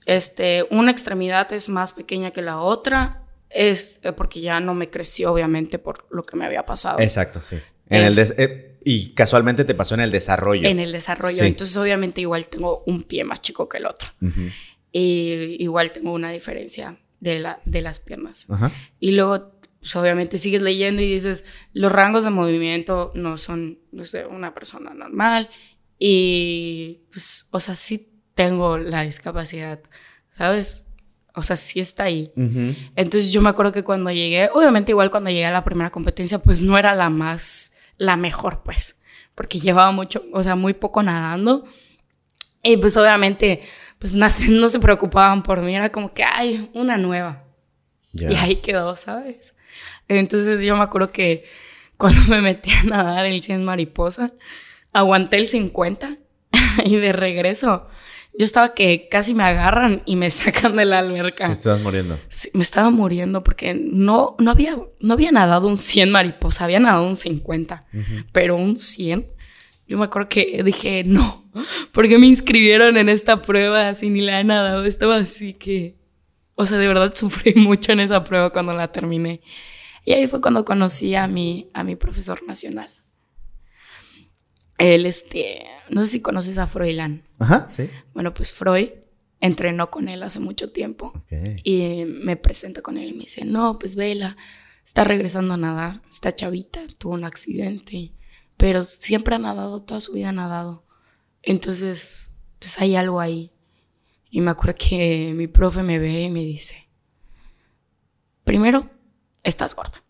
[0.06, 3.21] este, una extremidad es más pequeña que la otra,
[3.54, 7.00] es eh, porque ya no me creció, obviamente, por lo que me había pasado.
[7.00, 7.58] Exacto, sí.
[7.90, 10.68] En el eh, y casualmente te pasó en el desarrollo.
[10.68, 11.44] En el desarrollo.
[11.44, 14.10] Entonces, obviamente, igual tengo un pie más chico que el otro.
[14.92, 18.48] Y igual tengo una diferencia de, la, de las piernas.
[19.00, 24.06] Y luego, pues, obviamente, sigues leyendo y dices, los rangos de movimiento no son, no
[24.06, 25.50] sé, una persona normal
[26.00, 29.82] y, pues, o sea, sí tengo la discapacidad,
[30.30, 30.86] ¿sabes?
[31.34, 32.32] O sea, sí está ahí.
[32.96, 36.40] Entonces yo me acuerdo que cuando llegué, obviamente igual cuando llegué a la primera competencia,
[36.40, 38.98] pues no era la más, la mejor, pues,
[39.34, 41.66] porque llevaba mucho, o sea, muy poco nadando.
[42.64, 43.62] Y pues obviamente,
[43.98, 47.44] pues no, se preocupaban por mí, era como que, hay una nueva.
[48.14, 49.56] Y ahí quedó, ¿sabes?
[50.10, 51.46] Entonces yo me acuerdo que
[51.96, 54.34] cuando me metí a nadar el 100 mariposa,
[54.92, 56.18] aguanté el 50
[56.86, 57.88] y de regreso
[58.42, 61.46] yo estaba que casi me agarran y me sacan de la alberca.
[61.46, 62.20] Sí, estabas muriendo.
[62.30, 66.80] Sí, me estaba muriendo porque no, no, había, no había nadado un 100 mariposa, había
[66.80, 67.86] nadado un 50,
[68.32, 69.28] pero un 100.
[69.88, 71.52] Yo me acuerdo que dije, no,
[71.92, 74.86] porque me inscribieron en esta prueba así ni la he nadado.
[74.86, 75.98] Estaba así que,
[76.56, 79.42] o sea, de verdad sufrí mucho en esa prueba cuando la terminé.
[80.04, 82.90] Y ahí fue cuando conocí a mi, a mi profesor nacional
[84.82, 87.24] él, este, no sé si conoces a Froilán.
[87.40, 87.90] Ajá, sí.
[88.14, 88.90] Bueno, pues Freud
[89.40, 91.14] entrenó con él hace mucho tiempo
[91.64, 94.38] y me presenta con él y me dice, no, pues Vela
[94.84, 98.14] está regresando a nadar, está chavita, tuvo un accidente,
[98.58, 100.86] pero siempre ha nadado, toda su vida ha nadado.
[101.42, 102.30] Entonces,
[102.60, 103.52] pues hay algo ahí.
[104.30, 106.88] Y me acuerdo que mi profe me ve y me dice,
[108.44, 108.90] primero,
[109.44, 110.04] estás gorda.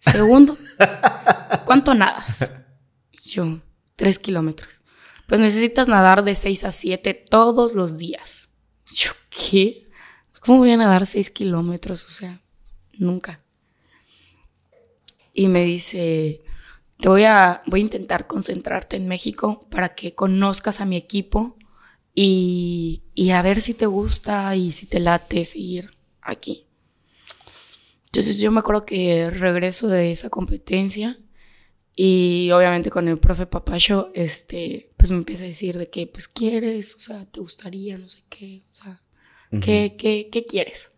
[0.00, 0.58] Segundo,
[1.64, 2.66] ¿cuánto nadas?
[3.22, 3.60] Yo,
[3.96, 4.82] Tres kilómetros.
[5.26, 8.52] Pues necesitas nadar de 6 a 7 todos los días.
[8.92, 9.88] ¿Yo qué?
[10.40, 12.04] ¿Cómo voy a nadar 6 kilómetros?
[12.04, 12.42] O sea,
[12.92, 13.40] nunca.
[15.32, 16.42] Y me dice,
[17.00, 21.56] te voy a, voy a intentar concentrarte en México para que conozcas a mi equipo
[22.14, 25.90] y, y a ver si te gusta y si te late seguir
[26.20, 26.66] aquí.
[28.06, 31.18] Entonces yo me acuerdo que regreso de esa competencia
[31.96, 36.26] y obviamente con el profe Papacho, este, pues me empieza a decir de que, pues
[36.26, 39.02] quieres, o sea, te gustaría, no sé qué, o sea,
[39.60, 40.90] ¿qué, qué, qué quieres?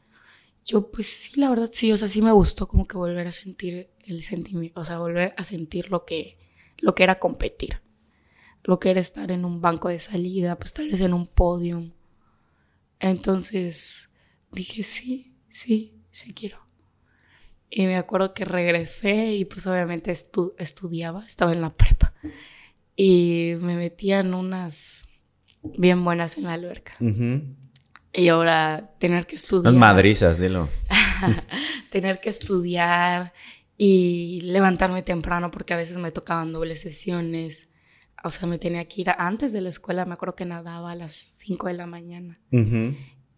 [0.65, 3.33] Yo, pues sí, la verdad sí, o sea, sí me gustó como que volver a
[3.33, 6.39] sentir el sentimiento, o sea, volver a sentir lo que,
[6.79, 7.83] lo que era competir,
[8.65, 11.93] lo que era estar en un banco de salida, pues tal vez en un podium.
[12.99, 14.09] Entonces
[14.51, 16.66] dije, sí, sí, sí quiero.
[17.71, 22.13] Y me acuerdo que regresé y pues obviamente estudiaba, estaba en la prepa.
[22.95, 25.05] Y me metían unas
[25.63, 26.95] bien buenas en la alberca.
[28.13, 29.73] Y ahora tener que estudiar.
[29.73, 30.71] Las madrizas, dilo.
[31.91, 33.33] tener que estudiar
[33.77, 37.69] y levantarme temprano porque a veces me tocaban dobles sesiones.
[38.25, 40.07] O sea, me tenía que ir antes de la escuela.
[40.07, 42.39] Me acuerdo que nadaba a las 5 de la mañana.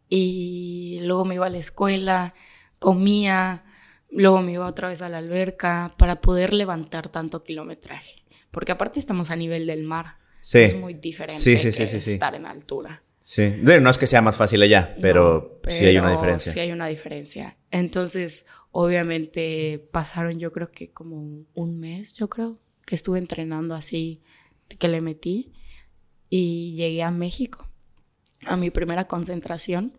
[0.09, 2.35] Y luego me iba a la escuela,
[2.79, 3.64] comía
[4.11, 8.23] Luego me iba otra vez a la alberca para poder levantar tanto kilometraje.
[8.51, 10.17] Porque aparte estamos a nivel del mar.
[10.41, 10.59] Sí.
[10.59, 13.03] Es muy diferente Sí, que estar en altura.
[13.21, 13.55] Sí.
[13.63, 16.53] Bueno, no es que sea más fácil allá, pero, No, sí hay una pero diferencia.
[16.53, 17.57] Sí hay una diferencia.
[17.71, 24.23] Entonces, obviamente pasaron yo creo que como un mes, yo creo, que estuve entrenando así,
[24.79, 25.53] que le metí
[26.31, 27.69] y llegué a México
[28.47, 29.97] a mi primera concentración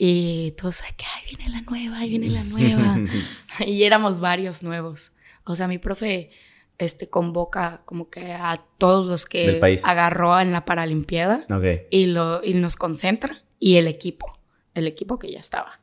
[0.00, 2.98] y todos, que ahí viene la nueva, ahí viene la nueva.
[3.66, 5.10] y éramos varios nuevos.
[5.44, 6.30] O sea, mi profe
[6.78, 9.84] este, convoca como que a todos los que Del país.
[9.84, 11.44] agarró en la Paralimpiada
[11.90, 14.38] y, lo, y nos concentra y el equipo,
[14.74, 15.80] el equipo que ya estaba.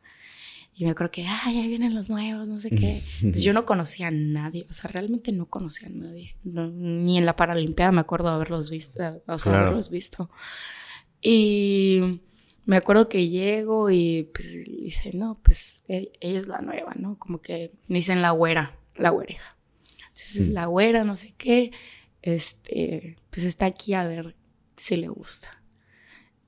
[0.77, 3.01] Y me acuerdo que, ay, ahí vienen los nuevos, no sé qué.
[3.21, 6.37] Pues yo no conocía a nadie, o sea, realmente no conocía a nadie.
[6.43, 9.59] No, ni en la Paralimpiada me acuerdo de haberlos visto, o sea, Claro.
[9.67, 10.29] haberlos visto.
[11.21, 12.21] Y
[12.65, 17.17] me acuerdo que llego y pues dice, no, pues e- ella es la nueva, ¿no?
[17.17, 19.55] Como que me dicen la güera, la güereja.
[20.07, 20.53] Entonces, Mm.
[20.53, 21.71] la güera, no sé qué,
[22.21, 24.35] este, pues está aquí a ver
[24.77, 25.61] si le gusta.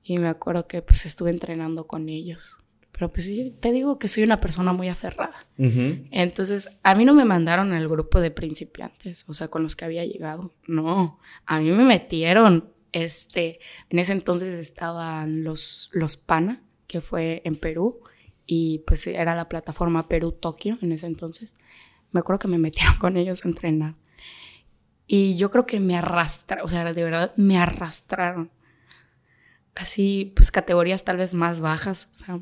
[0.02, 2.58] Y me acuerdo que pues estuve entrenando con ellos.
[2.92, 5.46] Pero pues yo te digo que soy una persona muy aferrada.
[5.56, 9.84] Entonces, a mí no me mandaron al grupo de principiantes, o sea, con los que
[9.84, 10.52] había llegado.
[10.66, 13.60] No, a mí me metieron, este,
[13.90, 18.00] en ese entonces estaban los, los PANA, que fue en Perú,
[18.46, 21.54] y pues era la plataforma Perú-Tokio en ese entonces.
[22.12, 23.94] Me acuerdo que me metieron con ellos a entrenar.
[25.06, 28.50] Y yo creo que me arrastraron, o sea, de verdad me arrastraron.
[29.74, 32.40] Así, pues categorías tal vez más bajas, o sea,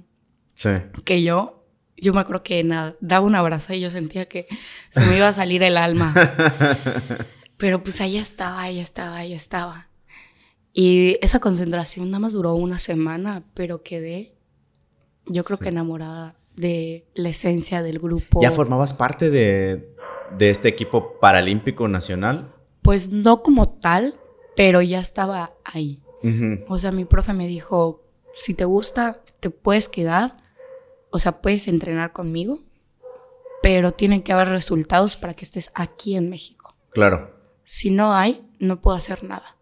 [0.55, 0.71] Sí.
[1.05, 1.65] que yo,
[1.99, 4.47] yo me acuerdo que nada, daba un abrazo y yo sentía que
[4.91, 6.15] se me iba a salir el alma.
[7.59, 9.89] Pero pues ahí estaba, ahí estaba, ahí estaba.
[10.79, 14.35] Y esa concentración nada más duró una semana, pero quedé,
[15.25, 15.63] yo creo Sí.
[15.65, 18.43] que enamorada de la esencia del grupo.
[18.43, 19.95] ¿Ya formabas parte de,
[20.37, 22.53] de este equipo paralímpico nacional?
[22.83, 24.17] Pues no como tal,
[24.55, 26.03] pero ya estaba ahí.
[26.69, 28.03] O sea, mi profe me dijo,
[28.35, 30.37] si te gusta, te puedes quedar,
[31.11, 32.61] o sea, puedes entrenar conmigo,
[33.63, 36.75] pero tienen que haber resultados para que estés aquí en México.
[36.91, 37.31] Claro.
[37.65, 39.56] Si no hay, no puedo hacer nada.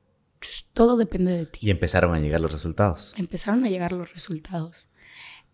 [0.45, 1.59] Entonces, todo depende de ti.
[1.62, 3.14] Y empezaron a llegar los resultados.
[3.16, 4.88] Empezaron a llegar los resultados.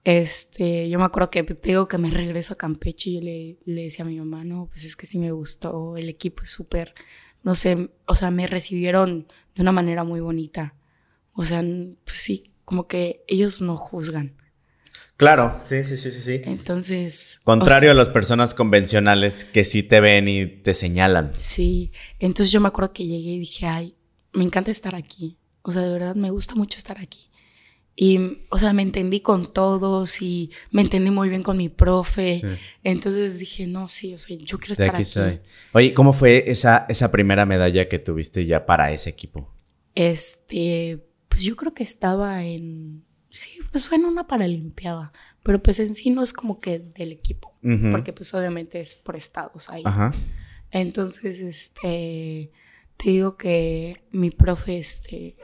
[0.03, 3.57] Este, yo me acuerdo que te digo que me regreso a Campeche y yo le,
[3.67, 6.51] le decía a mi mamá, no, pues es que sí me gustó, el equipo es
[6.51, 6.95] súper,
[7.43, 10.75] no sé, o sea, me recibieron de una manera muy bonita.
[11.35, 14.35] O sea, pues sí, como que ellos no juzgan.
[15.17, 15.61] Claro.
[15.69, 16.41] Sí, sí, sí, sí, sí.
[16.45, 17.41] Entonces...
[17.45, 21.33] Contrario a las personas convencionales que sí te ven y te señalan.
[21.37, 23.95] sí, entonces yo me acuerdo que llegué y dije, ay,
[24.33, 25.37] me encanta estar aquí.
[25.63, 27.31] O sea, de verdad me gusta mucho estar aquí.
[27.97, 32.41] Y, o sea, me entendí con todos y me entendí muy bien con mi profe.
[32.41, 32.47] Sí.
[32.83, 35.05] Entonces dije, no, sí, o sea, yo quiero estar aquí aquí.
[35.05, 35.41] soy.
[35.73, 39.53] Oye, ¿cómo fue esa, esa primera medalla que tuviste ya para ese equipo?
[39.95, 45.13] Este, pues yo creo que estaba en, sí, pues fue en una paralimpiada,
[45.43, 47.53] pero pues en sí no es como que del equipo,
[47.91, 49.83] porque pues obviamente es por estados ahí.
[49.85, 50.13] Ajá.
[50.71, 52.51] Entonces, este,
[53.03, 55.37] te digo que mi profe, este,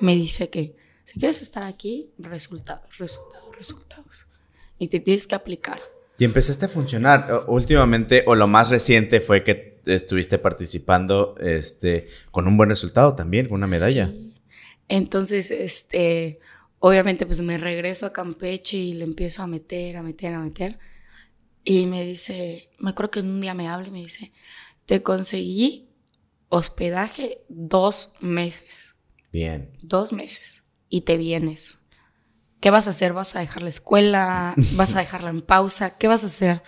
[0.00, 0.74] me dice que
[1.04, 4.26] si quieres estar aquí, resultados, resultados, resultados.
[4.78, 5.80] Y te tienes que aplicar.
[6.18, 7.44] Y empezaste a funcionar.
[7.46, 13.46] Últimamente, o lo más reciente fue que estuviste participando este, con un buen resultado también,
[13.46, 14.08] con una medalla.
[14.08, 14.34] Sí.
[14.88, 16.40] Entonces, este,
[16.80, 20.78] obviamente, pues me regreso a Campeche y le empiezo a meter, a meter, a meter.
[21.64, 24.32] Y me dice, me acuerdo que un día me habla y me dice,
[24.86, 25.87] te conseguí
[26.48, 28.94] hospedaje dos meses,
[29.32, 29.70] Bien.
[29.82, 31.78] dos meses, y te vienes.
[32.60, 33.12] ¿Qué vas a hacer?
[33.12, 34.54] ¿Vas a dejar la escuela?
[34.72, 35.96] ¿Vas a dejarla en pausa?
[35.96, 36.62] ¿Qué vas a hacer?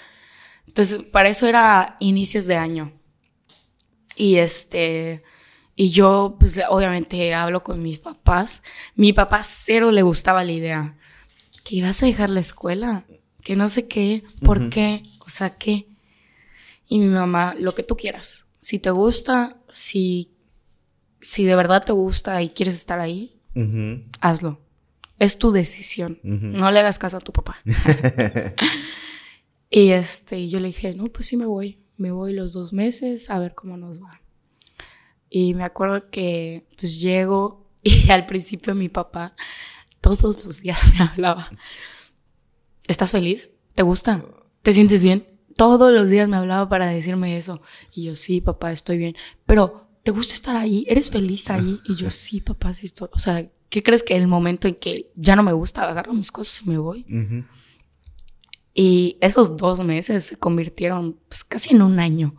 [0.67, 2.93] Entonces, para eso era inicios de año.
[4.15, 5.23] Y este,
[5.75, 8.63] y yo, pues obviamente hablo con mis papás.
[8.95, 10.97] Mi papá cero le gustaba la idea.
[11.65, 13.05] Que ibas a dejar la escuela,
[13.43, 15.89] que no sé qué, por qué, o sea, qué.
[16.87, 18.47] Y mi mamá, lo que tú quieras.
[18.61, 20.31] Si te gusta, si,
[21.21, 23.41] si de verdad te gusta y quieres estar ahí,
[24.21, 24.61] hazlo.
[25.19, 26.19] Es tu decisión.
[26.23, 27.59] No le hagas caso a tu papá.
[29.71, 31.79] y este, yo le dije, no, pues sí me voy.
[31.97, 34.21] Me voy los dos meses a ver cómo nos va.
[35.29, 39.35] Y me acuerdo que pues llego y al principio mi papá
[40.01, 41.51] todos los días me hablaba.
[42.89, 43.51] ¿Estás feliz?
[43.75, 44.25] ¿Te gusta?
[44.63, 45.27] ¿Te sientes bien?
[45.57, 47.61] Todos los días me hablaba para decirme eso.
[47.93, 49.17] Y yo, sí, papá, estoy bien.
[49.47, 50.85] Pero, ¿te gusta estar ahí?
[50.89, 51.81] ¿Eres feliz ahí?
[51.89, 53.09] Y yo, sí, papá, sí estoy.
[53.13, 56.33] O sea, ¿qué crees que el momento en que ya no me gusta, agarro mis
[56.33, 57.05] cosas y me voy?
[57.09, 57.45] Ujú.
[58.75, 62.35] Y esos dos meses se convirtieron pues, casi en un año.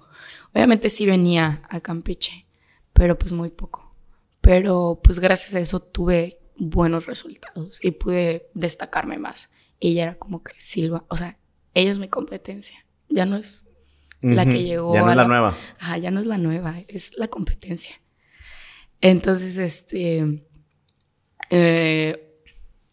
[0.54, 2.46] Obviamente sí venía a Campeche,
[2.94, 3.96] pero pues muy poco.
[4.42, 9.50] Pero pues gracias a eso tuve buenos resultados y pude destacarme más.
[9.80, 11.38] Ella era como que Silva, o sea,
[11.74, 13.64] ella es mi competencia, ya no es
[14.22, 14.94] la que llegó.
[14.94, 15.58] Ya no es la, nueva.
[15.80, 17.96] Ajá, ya no es la nueva, es la competencia.
[19.02, 20.46] Entonces, este,
[21.50, 22.44] eh,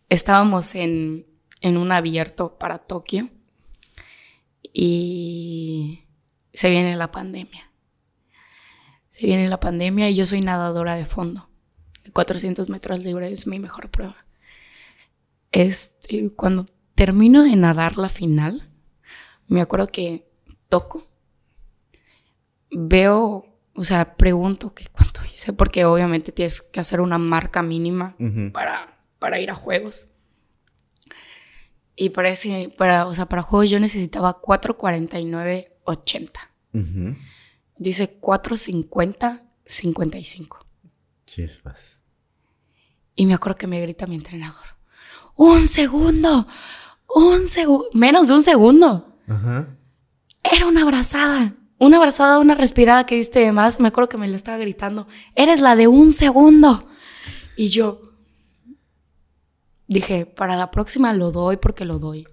[0.08, 1.26] estábamos en,
[1.60, 3.28] en un abierto para Tokio
[4.72, 6.04] y
[6.54, 7.70] se viene la pandemia.
[9.10, 11.48] Se viene la pandemia y yo soy nadadora de fondo.
[12.04, 14.16] De 400 metros libre es mi mejor prueba.
[15.52, 18.67] Este, cuando termino de nadar la final,
[19.48, 20.28] me acuerdo que
[20.68, 21.06] toco,
[22.70, 28.16] veo, o sea, pregunto que cuánto hice, porque obviamente tienes que hacer una marca mínima
[28.52, 30.14] para, para ir a juegos.
[31.96, 32.34] Y para
[32.76, 37.16] para, o sea, para juegos yo necesitaba 4.49.80.
[37.76, 40.64] Dice 4.50, 55.
[41.26, 42.04] Chispas.
[43.16, 44.76] Y me acuerdo que me grita mi entrenador.
[45.34, 46.46] ¡Un segundo!
[47.08, 47.88] ¡Un segundo!
[47.94, 49.17] Menos de un segundo.
[50.42, 51.54] Era una abrazada.
[51.78, 53.78] Una abrazada, una respirada que diste de más.
[53.78, 55.06] Me acuerdo que me la estaba gritando.
[55.34, 56.88] Eres la de un segundo.
[57.56, 58.12] Y yo,
[59.86, 62.26] dije, para la próxima lo doy porque lo doy.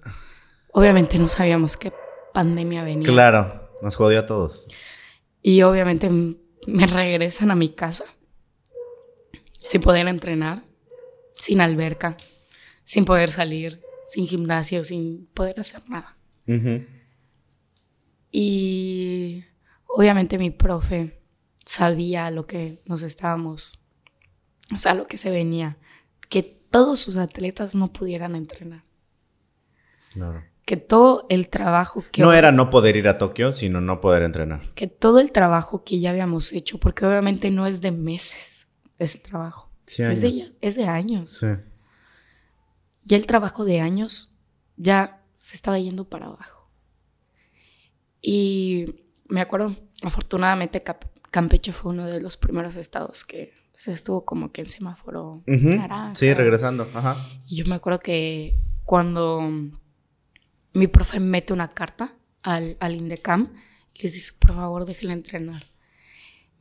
[0.71, 1.93] Obviamente no sabíamos qué
[2.33, 3.07] pandemia venía.
[3.07, 4.67] Claro, nos jodió a todos.
[5.41, 8.05] Y obviamente me regresan a mi casa
[9.51, 10.63] sin poder entrenar,
[11.37, 12.17] sin alberca,
[12.83, 16.17] sin poder salir, sin gimnasio, sin poder hacer nada.
[18.31, 19.43] Y
[19.87, 21.21] obviamente mi profe
[21.65, 23.87] sabía lo que nos estábamos,
[24.73, 25.77] o sea, lo que se venía,
[26.29, 28.83] que todos sus atletas no pudieran entrenar.
[30.13, 30.43] Claro.
[30.65, 32.21] Que todo el trabajo que...
[32.21, 34.73] No era no poder ir a Tokio, sino no poder entrenar.
[34.73, 38.67] Que todo el trabajo que ya habíamos hecho, porque obviamente no es de meses
[38.97, 39.71] ese trabajo.
[39.85, 41.37] Sí, es, de, es de años.
[41.39, 41.47] Sí.
[43.03, 44.35] Ya el trabajo de años
[44.77, 46.69] ya se estaba yendo para abajo.
[48.21, 48.95] Y
[49.27, 50.83] me acuerdo, afortunadamente
[51.31, 55.43] Campeche fue uno de los primeros estados que se estuvo como que en semáforo
[56.15, 56.89] Sí, regresando.
[56.93, 57.29] Ajá.
[57.45, 59.41] Y yo me acuerdo que cuando
[60.73, 63.53] mi profe mete una carta al, al INDECAM,
[63.95, 65.65] les dice, por favor, déjenla entrenar.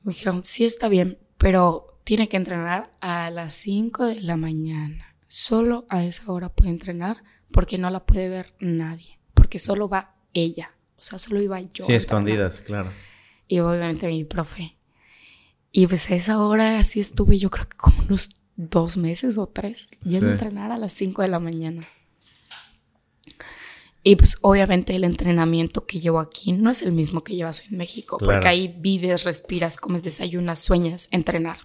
[0.03, 5.17] Me dijeron, sí, está bien, pero tiene que entrenar a las 5 de la mañana.
[5.27, 7.25] Solo a esa hora puede entrenar
[7.55, 10.73] porque no la puede ver nadie, porque solo va ella.
[10.99, 11.87] O sea, solo iba yo.
[11.87, 12.93] Sí, escondidas, claro.
[13.49, 14.77] Y obviamente mi profe
[15.77, 19.49] y pues a esa hora así estuve yo creo que como unos dos meses o
[19.49, 21.83] tres yendo a entrenar a las cinco de la mañana.
[24.05, 27.77] Y pues obviamente el entrenamiento que llevo aquí no es el mismo que llevas en
[27.77, 31.59] México, porque ahí vives, respiras, comes, desayunas, sueñas, entrenar.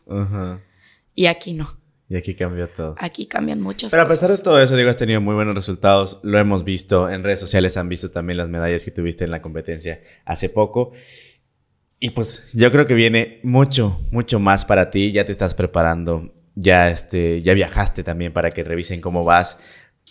[1.13, 1.77] Y aquí no.
[2.09, 2.95] Y aquí cambia todo.
[2.97, 4.17] Aquí cambian muchas Pero cosas.
[4.17, 6.19] Pero a pesar de todo eso, digo, has tenido muy buenos resultados.
[6.23, 9.41] Lo hemos visto en redes sociales, han visto también las medallas que tuviste en la
[9.41, 10.91] competencia hace poco.
[11.99, 15.11] Y pues yo creo que viene mucho, mucho más para ti.
[15.11, 16.33] Ya te estás preparando.
[16.55, 19.63] Ya, este, ya viajaste también para que revisen cómo vas.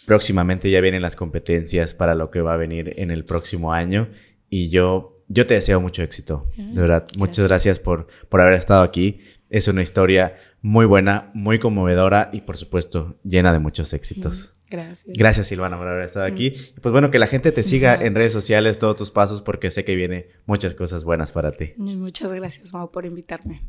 [0.06, 4.08] Próximamente ya vienen las competencias para lo que va a venir en el próximo año.
[4.48, 6.48] Y yo, yo te deseo mucho éxito.
[6.56, 9.20] De verdad, muchas gracias por, por haber estado aquí.
[9.50, 14.54] Es una historia muy buena, muy conmovedora y por supuesto llena de muchos éxitos.
[14.70, 15.16] Gracias.
[15.16, 16.52] Gracias, Silvana, por haber estado aquí.
[16.82, 19.84] Pues bueno, que la gente te siga en redes sociales, todos tus pasos, porque sé
[19.84, 21.72] que viene muchas cosas buenas para ti.
[21.76, 23.62] Muchas gracias, Mau, por invitarme.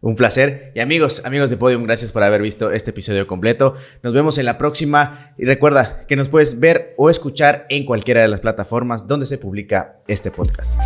[0.00, 0.72] Un placer.
[0.74, 3.74] Y amigos, amigos de Podium, gracias por haber visto este episodio completo.
[4.02, 5.34] Nos vemos en la próxima.
[5.38, 9.38] Y recuerda que nos puedes ver o escuchar en cualquiera de las plataformas donde se
[9.38, 10.80] publica este podcast.